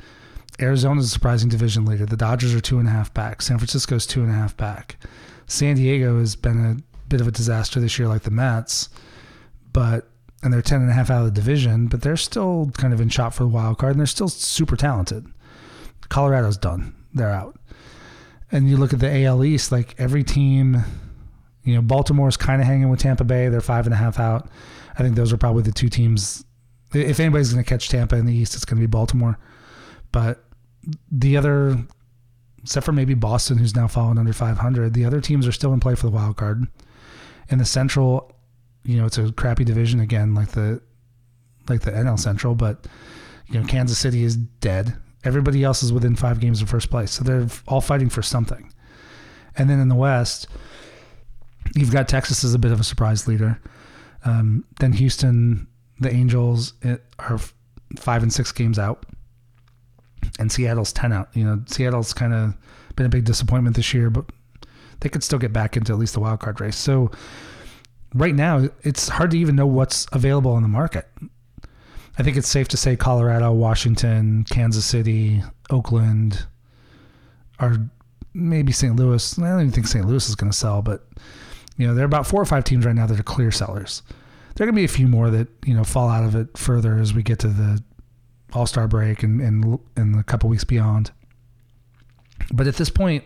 [0.61, 2.07] Arizona's a surprising division leader.
[2.07, 3.43] The Dodgers are two and a half back.
[3.43, 4.97] San Francisco's two and a half back.
[5.47, 8.89] San Diego has been a bit of a disaster this year, like the Mets,
[9.73, 10.09] but
[10.43, 13.01] and they're ten and a half out of the division, but they're still kind of
[13.01, 15.27] in shot for the wild card, and they're still super talented.
[16.09, 17.59] Colorado's done; they're out.
[18.53, 20.83] And you look at the AL East, like every team,
[21.65, 24.49] you know, Baltimore's kind of hanging with Tampa Bay; they're five and a half out.
[24.99, 26.45] I think those are probably the two teams.
[26.93, 29.39] If anybody's going to catch Tampa in the East, it's going to be Baltimore.
[30.13, 30.45] But
[31.11, 31.79] the other
[32.67, 34.93] except for maybe Boston, who's now fallen under 500.
[34.93, 36.67] The other teams are still in play for the wild card.
[37.49, 38.35] In the Central,
[38.85, 40.83] you know, it's a crappy division again, like the
[41.69, 42.89] like the NL Central, but
[43.47, 44.97] you know, Kansas City is dead.
[45.23, 48.73] Everybody else is within five games of first place, so they're all fighting for something.
[49.57, 50.49] And then in the West,
[51.77, 53.61] you've got Texas as a bit of a surprise leader.
[54.27, 55.67] Um, then Houston,
[56.01, 56.75] the Angels
[57.19, 57.41] are
[57.97, 59.07] five and six games out
[60.39, 61.29] and Seattle's 10 out.
[61.35, 62.55] You know, Seattle's kind of
[62.97, 64.27] been a big disappointment this year, but
[65.01, 66.77] they could still get back into at least the wild card race.
[66.77, 67.11] So
[68.15, 71.09] right now, it's hard to even know what's available on the market.
[72.19, 76.47] I think it's safe to say Colorado, Washington, Kansas City, Oakland
[77.59, 77.77] are
[78.33, 78.97] maybe St.
[78.97, 79.39] Louis.
[79.39, 80.07] I don't even think St.
[80.07, 81.07] Louis is going to sell, but
[81.77, 84.03] you know, there are about four or five teams right now that are clear sellers.
[84.55, 86.57] There are going to be a few more that, you know, fall out of it
[86.57, 87.83] further as we get to the
[88.53, 91.11] all Star break and and and a couple weeks beyond.
[92.53, 93.25] But at this point,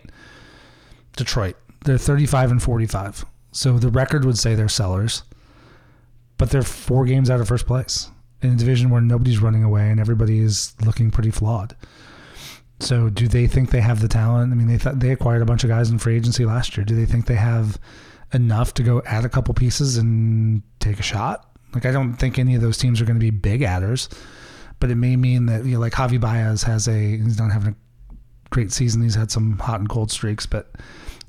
[1.16, 5.22] Detroit they're 35 and 45, so the record would say they're sellers,
[6.36, 8.10] but they're four games out of first place
[8.42, 11.76] in a division where nobody's running away and everybody is looking pretty flawed.
[12.80, 14.52] So, do they think they have the talent?
[14.52, 16.84] I mean, they th- they acquired a bunch of guys in free agency last year.
[16.84, 17.78] Do they think they have
[18.32, 21.46] enough to go add a couple pieces and take a shot?
[21.74, 24.08] Like, I don't think any of those teams are going to be big adders
[24.80, 27.76] but it may mean that you know, like Javi Baez has a he's not having
[28.10, 28.14] a
[28.48, 29.02] great season.
[29.02, 30.72] He's had some hot and cold streaks, but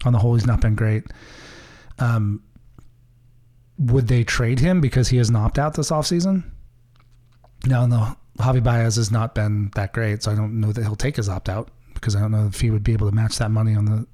[0.05, 1.03] on the whole, he's not been great.
[1.99, 2.41] Um,
[3.77, 6.49] would they trade him because he has an opt out this offseason?
[7.65, 8.15] No, no.
[8.37, 11.29] Javi Baez has not been that great, so I don't know that he'll take his
[11.29, 13.75] opt out because I don't know if he would be able to match that money
[13.75, 14.07] on the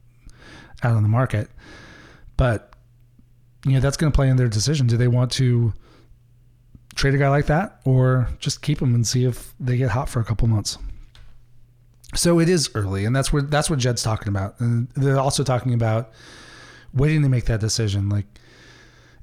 [0.84, 1.50] out on the market.
[2.36, 2.74] But
[3.68, 4.88] you know, that's going to play in their decision.
[4.88, 5.74] Do they want to
[6.96, 10.10] trade a guy like that or just keep him and see if they get hot
[10.10, 10.78] for a couple months?
[12.16, 14.60] So it is early, and that's what that's what Jed's talking about.
[14.60, 16.12] And they're also talking about
[16.94, 18.08] waiting to make that decision.
[18.10, 18.26] Like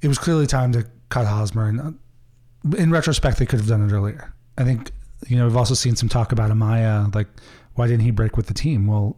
[0.03, 3.89] it was clearly time to cut Hosmer, and uh, in retrospect, they could have done
[3.89, 4.35] it earlier.
[4.59, 4.93] I think
[5.27, 7.29] you know we've also seen some talk about Amaya, like
[7.75, 8.87] why didn't he break with the team?
[8.87, 9.17] Well,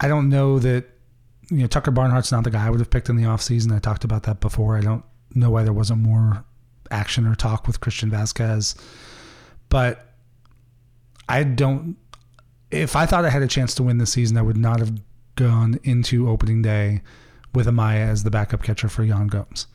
[0.00, 0.84] I don't know that
[1.50, 3.74] you know Tucker Barnhart's not the guy I would have picked in the offseason.
[3.74, 4.76] I talked about that before.
[4.76, 6.44] I don't know why there wasn't more
[6.90, 8.76] action or talk with Christian Vázquez.
[9.68, 10.14] but
[11.28, 11.96] I don't.
[12.70, 14.92] If I thought I had a chance to win this season, I would not have
[15.36, 17.02] gone into opening day
[17.54, 19.66] with Amaya as the backup catcher for Yan Gomes.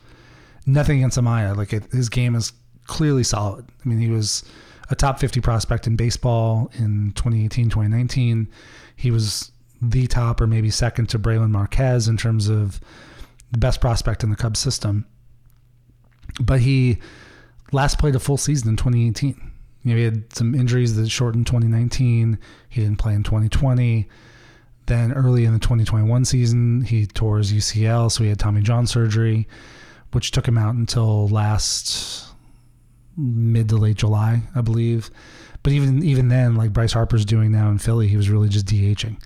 [0.65, 1.55] Nothing against Amaya.
[1.55, 2.53] Like it, his game is
[2.85, 3.65] clearly solid.
[3.83, 4.43] I mean, he was
[4.89, 8.47] a top 50 prospect in baseball in 2018, 2019.
[8.95, 9.51] He was
[9.81, 12.79] the top or maybe second to Brailyn Marquez in terms of
[13.51, 15.05] the best prospect in the Cubs system.
[16.39, 16.99] But he
[17.71, 19.51] last played a full season in 2018.
[19.83, 22.37] You know, he had some injuries that shortened 2019.
[22.69, 24.07] He didn't play in 2020.
[24.85, 28.85] Then early in the 2021 season, he tore his UCL, so he had Tommy John
[28.85, 29.47] surgery,
[30.11, 32.27] which took him out until last
[33.17, 35.09] mid to late July, I believe.
[35.63, 38.65] But even even then, like Bryce Harper's doing now in Philly, he was really just
[38.65, 39.21] DHing.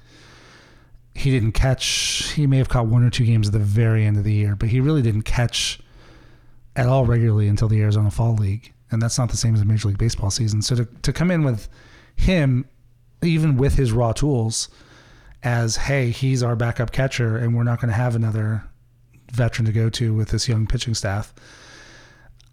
[1.16, 2.34] He didn't catch.
[2.34, 4.56] He may have caught one or two games at the very end of the year,
[4.56, 5.80] but he really didn't catch
[6.76, 9.66] at all regularly until the Arizona Fall League, and that's not the same as a
[9.66, 10.62] Major League Baseball season.
[10.62, 11.70] So to to come in with
[12.16, 12.66] him,
[13.24, 14.70] even with his raw tools,
[15.42, 18.64] as hey, he's our backup catcher, and we're not going to have another
[19.32, 21.34] veteran to go to with this young pitching staff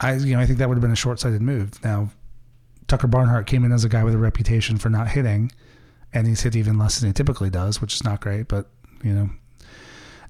[0.02, 1.82] I you know I think that would have been a short sighted move.
[1.84, 2.10] Now,
[2.88, 5.52] Tucker Barnhart came in as a guy with a reputation for not hitting,
[6.12, 8.48] and he's hit even less than he typically does, which is not great.
[8.48, 8.66] But
[9.02, 9.30] you know,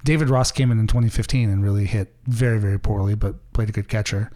[0.04, 3.72] David Ross came in in 2015 and really hit very very poorly, but played a
[3.72, 4.30] good catcher,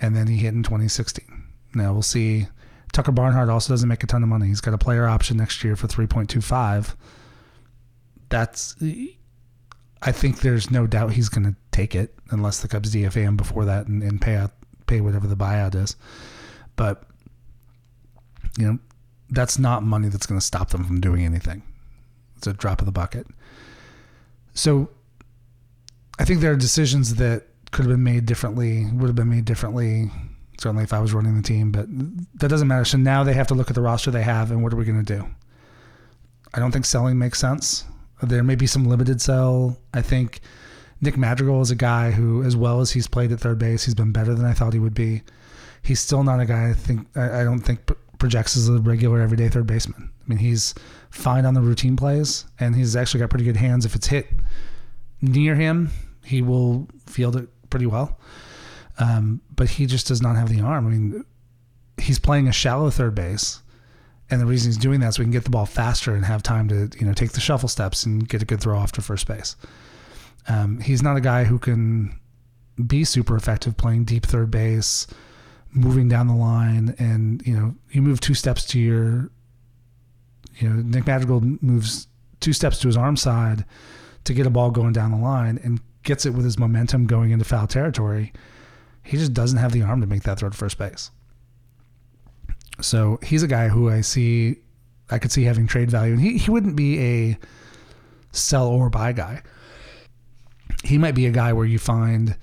[0.00, 1.44] and then he hit in 2016.
[1.74, 2.48] Now we'll see.
[2.92, 4.46] Tucker Barnhart also doesn't make a ton of money.
[4.46, 6.94] He's got a player option next year for 3.25.
[8.28, 8.76] That's
[10.00, 13.36] I think there's no doubt he's going to take it unless the Cubs DFA him
[13.36, 14.52] before that and, and pay out
[14.86, 15.96] pay whatever the buyout is.
[16.76, 17.04] But
[18.58, 18.78] you know,
[19.30, 21.62] that's not money that's going to stop them from doing anything.
[22.36, 23.26] It's a drop of the bucket.
[24.54, 24.90] So
[26.18, 29.44] I think there are decisions that could have been made differently, would have been made
[29.44, 30.10] differently,
[30.58, 31.86] certainly if I was running the team, but
[32.38, 32.84] that doesn't matter.
[32.84, 34.84] So now they have to look at the roster they have and what are we
[34.84, 35.26] going to do?
[36.52, 37.84] I don't think selling makes sense.
[38.22, 39.76] There may be some limited sell.
[39.92, 40.40] I think
[41.00, 43.94] Nick Madrigal is a guy who, as well as he's played at third base, he's
[43.94, 45.22] been better than I thought he would be.
[45.82, 49.20] He's still not a guy I think I, I don't think projects as a regular
[49.20, 50.10] everyday third baseman.
[50.20, 50.74] I mean, he's
[51.10, 53.84] fine on the routine plays, and he's actually got pretty good hands.
[53.84, 54.28] If it's hit
[55.20, 55.90] near him,
[56.24, 58.18] he will field it pretty well.
[58.98, 60.86] Um, but he just does not have the arm.
[60.86, 61.24] I mean,
[61.98, 63.60] he's playing a shallow third base,
[64.30, 66.42] and the reason he's doing that is we can get the ball faster and have
[66.42, 69.02] time to you know take the shuffle steps and get a good throw off to
[69.02, 69.56] first base.
[70.48, 72.18] Um, he's not a guy who can
[72.86, 75.06] be super effective playing deep third base,
[75.74, 79.30] moving down the line, and you know you move two steps to your,
[80.56, 82.08] you know Nick Madrigal moves
[82.40, 83.64] two steps to his arm side
[84.24, 87.30] to get a ball going down the line and gets it with his momentum going
[87.30, 88.32] into foul territory.
[89.02, 91.10] He just doesn't have the arm to make that throw to first base.
[92.80, 94.56] So he's a guy who I see,
[95.10, 97.38] I could see having trade value, and he he wouldn't be a
[98.32, 99.42] sell or buy guy
[100.84, 102.36] he might be a guy where you find,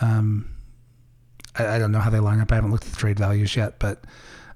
[0.00, 0.48] um,
[1.66, 2.52] I, I, don't know how they line up.
[2.52, 4.04] I haven't looked at the trade values yet, but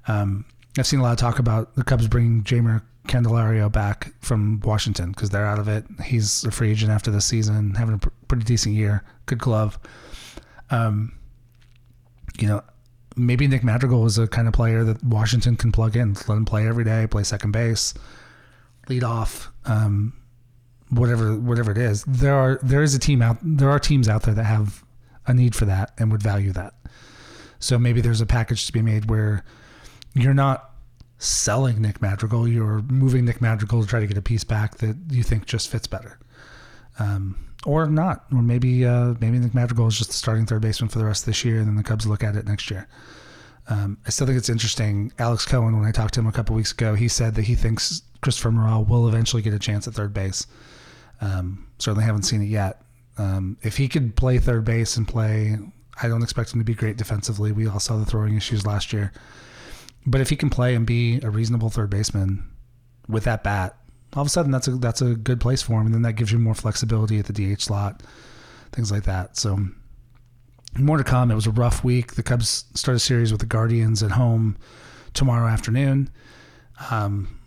[0.08, 0.44] um,
[0.78, 5.10] I've seen a lot of talk about the Cubs bringing Jeimer Candelario back from Washington
[5.10, 5.84] because they're out of it.
[6.04, 9.78] He's a free agent after the season, having a pr- pretty decent year, good glove.
[10.70, 11.12] Um,
[12.38, 12.62] you know,
[13.16, 16.44] maybe Nick Madrigal is a kind of player that Washington can plug in, let him
[16.44, 17.94] play every day, play second base,
[18.88, 19.50] lead off.
[19.64, 20.14] Um,
[20.90, 22.04] whatever whatever it is.
[22.04, 24.84] There are there is a team out there are teams out there that have
[25.26, 26.74] a need for that and would value that.
[27.58, 29.44] So maybe there's a package to be made where
[30.14, 30.70] you're not
[31.18, 34.96] selling Nick Madrigal, you're moving Nick Madrigal to try to get a piece back that
[35.10, 36.18] you think just fits better.
[36.98, 40.90] Um, or not, or maybe uh, maybe Nick Madrigal is just the starting third baseman
[40.90, 42.86] for the rest of this year, and then the Cubs look at it next year.
[43.68, 45.12] Um, I still think it's interesting.
[45.18, 47.54] Alex Cohen, when I talked to him a couple weeks ago, he said that he
[47.54, 50.46] thinks Christopher Morel will eventually get a chance at third base.
[51.22, 52.82] Um, certainly haven't seen it yet.
[53.16, 55.56] Um, if he could play third base and play,
[56.02, 57.52] I don't expect him to be great defensively.
[57.52, 59.12] We all saw the throwing issues last year.
[60.06, 62.44] But if he can play and be a reasonable third baseman
[63.08, 63.76] with that bat,
[64.14, 66.12] all of a sudden that's a that's a good place for him, and then that
[66.14, 68.02] gives you more flexibility at the DH slot,
[68.72, 69.36] things like that.
[69.36, 69.58] So
[70.76, 71.30] more to come.
[71.30, 72.14] It was a rough week.
[72.14, 74.56] The Cubs start a series with the Guardians at home
[75.14, 76.10] tomorrow afternoon.
[76.90, 77.38] Um,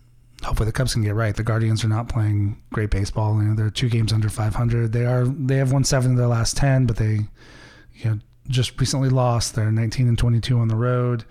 [0.47, 1.35] hopefully the Cubs can get right.
[1.35, 3.35] The Guardians are not playing great baseball.
[3.37, 4.93] You know, they're two games under 500.
[4.93, 7.27] They are they have won seven of their last ten, but they
[7.95, 9.55] you know just recently lost.
[9.55, 11.25] They're 19 and 22 on the road.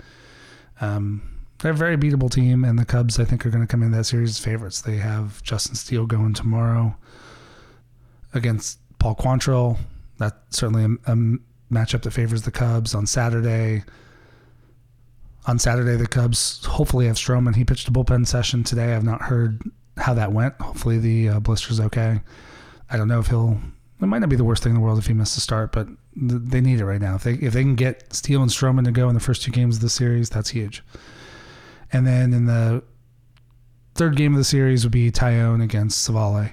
[0.83, 1.23] Um,
[1.59, 3.91] they're a very beatable team, and the Cubs I think are going to come in
[3.93, 4.83] that series as favorites.
[4.83, 6.95] They have Justin Steele going tomorrow
[8.35, 9.79] against Paul Quantrill.
[10.19, 11.17] That's certainly a, a
[11.73, 13.83] matchup that favors the Cubs on Saturday
[15.47, 17.55] on Saturday, the Cubs hopefully have Stroman.
[17.55, 18.95] He pitched a bullpen session today.
[18.95, 19.63] I've not heard
[19.97, 20.61] how that went.
[20.61, 22.21] Hopefully the uh, blister's okay.
[22.91, 23.61] I don't know if he'll.
[24.01, 25.73] It might not be the worst thing in the world if he misses a start,
[25.73, 27.15] but th- they need it right now.
[27.15, 29.53] If they if they can get Steele and Stroman to go in the first two
[29.53, 30.83] games of the series, that's huge.
[31.93, 32.83] And then in the
[33.95, 36.53] third game of the series would be Taillon against Civale,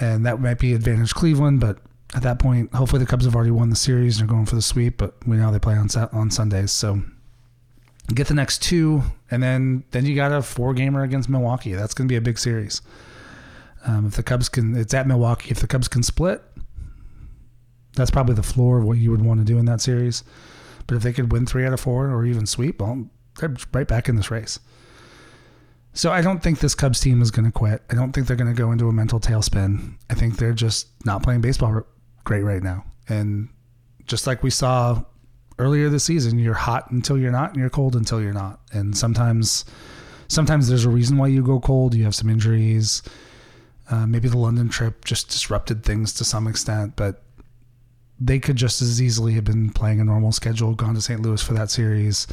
[0.00, 1.60] and that might be advantage Cleveland.
[1.60, 1.78] But
[2.14, 4.56] at that point, hopefully the Cubs have already won the series and are going for
[4.56, 4.96] the sweep.
[4.96, 7.02] But we know they play on on Sundays, so
[8.14, 11.72] get the next two, and then then you got a four gamer against Milwaukee.
[11.72, 12.80] That's going to be a big series.
[13.86, 15.50] Um, if the Cubs can, it's at Milwaukee.
[15.50, 16.42] If the Cubs can split,
[17.94, 20.24] that's probably the floor of what you would want to do in that series.
[20.86, 23.86] But if they could win three out of four or even sweep, well, they're right
[23.86, 24.58] back in this race.
[25.92, 27.82] So I don't think this Cubs team is going to quit.
[27.90, 29.96] I don't think they're going to go into a mental tailspin.
[30.08, 31.82] I think they're just not playing baseball
[32.24, 32.84] great right now.
[33.08, 33.48] And
[34.06, 35.02] just like we saw
[35.58, 38.60] earlier this season, you're hot until you're not, and you're cold until you're not.
[38.72, 39.64] And sometimes,
[40.28, 41.94] sometimes there's a reason why you go cold.
[41.94, 43.02] You have some injuries.
[43.90, 47.22] Uh, maybe the London trip just disrupted things to some extent, but
[48.20, 51.20] they could just as easily have been playing a normal schedule, gone to St.
[51.20, 52.26] Louis for that series,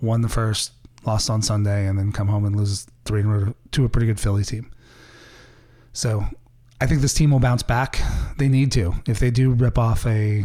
[0.00, 0.72] won the first,
[1.06, 4.44] lost on Sunday, and then come home and lose three to a pretty good Philly
[4.44, 4.70] team.
[5.92, 6.24] So
[6.80, 8.00] I think this team will bounce back.
[8.38, 8.94] They need to.
[9.06, 10.44] If they do rip off a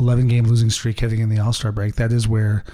[0.00, 2.64] 11 game losing streak heading in the All Star break, that is where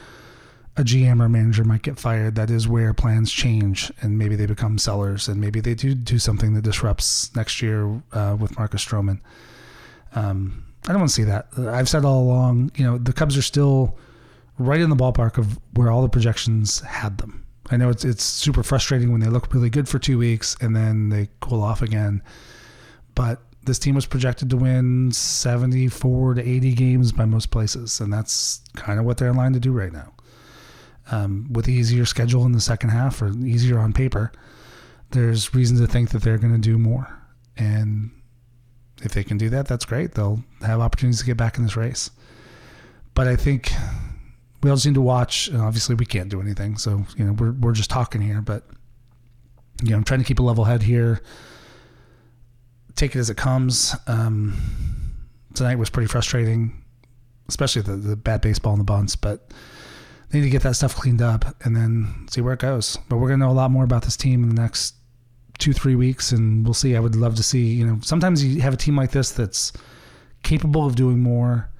[0.76, 2.34] a GM or manager might get fired.
[2.34, 6.18] That is where plans change and maybe they become sellers and maybe they do do
[6.18, 9.20] something that disrupts next year uh, with Marcus Stroman.
[10.14, 11.48] Um, I don't want to see that.
[11.58, 13.98] I've said all along, you know, the Cubs are still
[14.58, 17.44] right in the ballpark of where all the projections had them.
[17.70, 20.76] I know it's it's super frustrating when they look really good for two weeks and
[20.76, 22.22] then they cool off again,
[23.14, 28.12] but this team was projected to win 74 to 80 games by most places, and
[28.12, 30.12] that's kind of what they're in line to do right now.
[31.10, 34.32] Um, with the easier schedule in the second half, or easier on paper,
[35.10, 37.22] there's reason to think that they're going to do more.
[37.56, 38.10] And
[39.02, 40.14] if they can do that, that's great.
[40.14, 42.10] They'll have opportunities to get back in this race.
[43.14, 43.72] But I think
[44.62, 45.48] we all just need to watch.
[45.48, 48.42] And obviously, we can't do anything, so you know we're we're just talking here.
[48.42, 48.64] But
[49.82, 51.22] you know, I'm trying to keep a level head here
[52.96, 53.94] take it as it comes.
[54.06, 54.60] Um,
[55.54, 56.82] tonight was pretty frustrating,
[57.48, 59.52] especially the, the bad baseball and the bunts, but
[60.30, 62.98] they need to get that stuff cleaned up and then see where it goes.
[63.08, 64.94] But we're going to know a lot more about this team in the next
[65.58, 66.96] two, three weeks, and we'll see.
[66.96, 69.72] I would love to see, you know, sometimes you have a team like this that's
[70.42, 71.70] capable of doing more,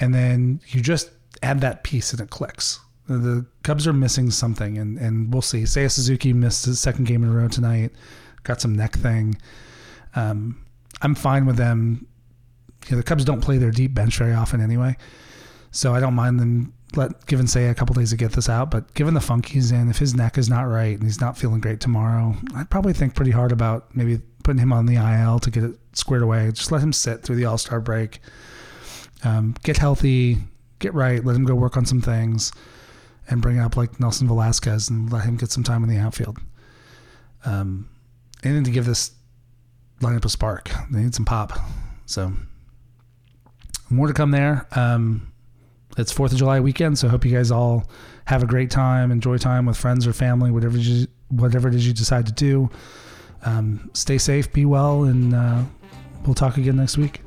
[0.00, 1.10] and then you just
[1.42, 2.80] add that piece and it clicks.
[3.08, 5.62] The Cubs are missing something, and, and we'll see.
[5.62, 7.92] Seiya Suzuki missed his second game in a row tonight,
[8.42, 9.36] got some neck thing.
[10.18, 10.64] Um,
[11.00, 12.06] I'm fine with them.
[12.86, 14.96] You know, the Cubs don't play their deep bench very often anyway,
[15.70, 18.70] so I don't mind them let given say a couple days to get this out.
[18.70, 21.36] But given the funk he's in, if his neck is not right and he's not
[21.38, 25.38] feeling great tomorrow, I'd probably think pretty hard about maybe putting him on the IL
[25.40, 26.50] to get it squared away.
[26.52, 28.20] Just let him sit through the All Star break,
[29.22, 30.38] um, get healthy,
[30.78, 32.50] get right, let him go work on some things,
[33.28, 36.38] and bring up like Nelson Velazquez and let him get some time in the outfield.
[37.44, 37.88] Um,
[38.42, 39.12] and then to give this
[40.00, 40.70] line up a spark.
[40.90, 41.58] They need some pop.
[42.06, 42.32] So
[43.90, 44.66] more to come there.
[44.72, 45.32] Um,
[45.96, 47.88] it's Fourth of July weekend, so I hope you guys all
[48.26, 51.86] have a great time, enjoy time with friends or family, whatever you, whatever it is
[51.86, 52.70] you decide to do.
[53.44, 55.62] Um, stay safe, be well, and uh,
[56.24, 57.22] we'll talk again next week.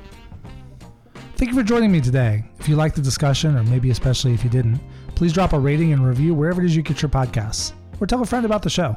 [1.36, 2.44] Thank you for joining me today.
[2.60, 4.80] If you liked the discussion, or maybe especially if you didn't,
[5.16, 8.22] please drop a rating and review wherever it is you get your podcasts, or tell
[8.22, 8.96] a friend about the show.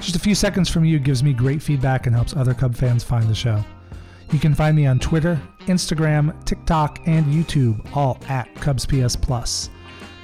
[0.00, 3.04] Just a few seconds from you gives me great feedback and helps other Cub fans
[3.04, 3.62] find the show.
[4.32, 9.70] You can find me on Twitter, Instagram, TikTok, and YouTube, all at CubsPS Plus.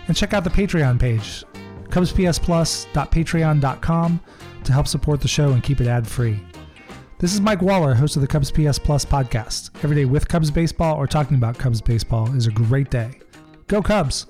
[0.06, 1.44] And check out the Patreon page,
[1.88, 4.20] cubspsplus.patreon.com.
[4.64, 6.40] to help support the show and keep it ad free.
[7.18, 9.70] This is Mike Waller, host of the Cubs PS Plus podcast.
[9.82, 13.18] Every day with Cubs baseball or talking about Cubs baseball is a great day.
[13.66, 14.26] Go Cubs!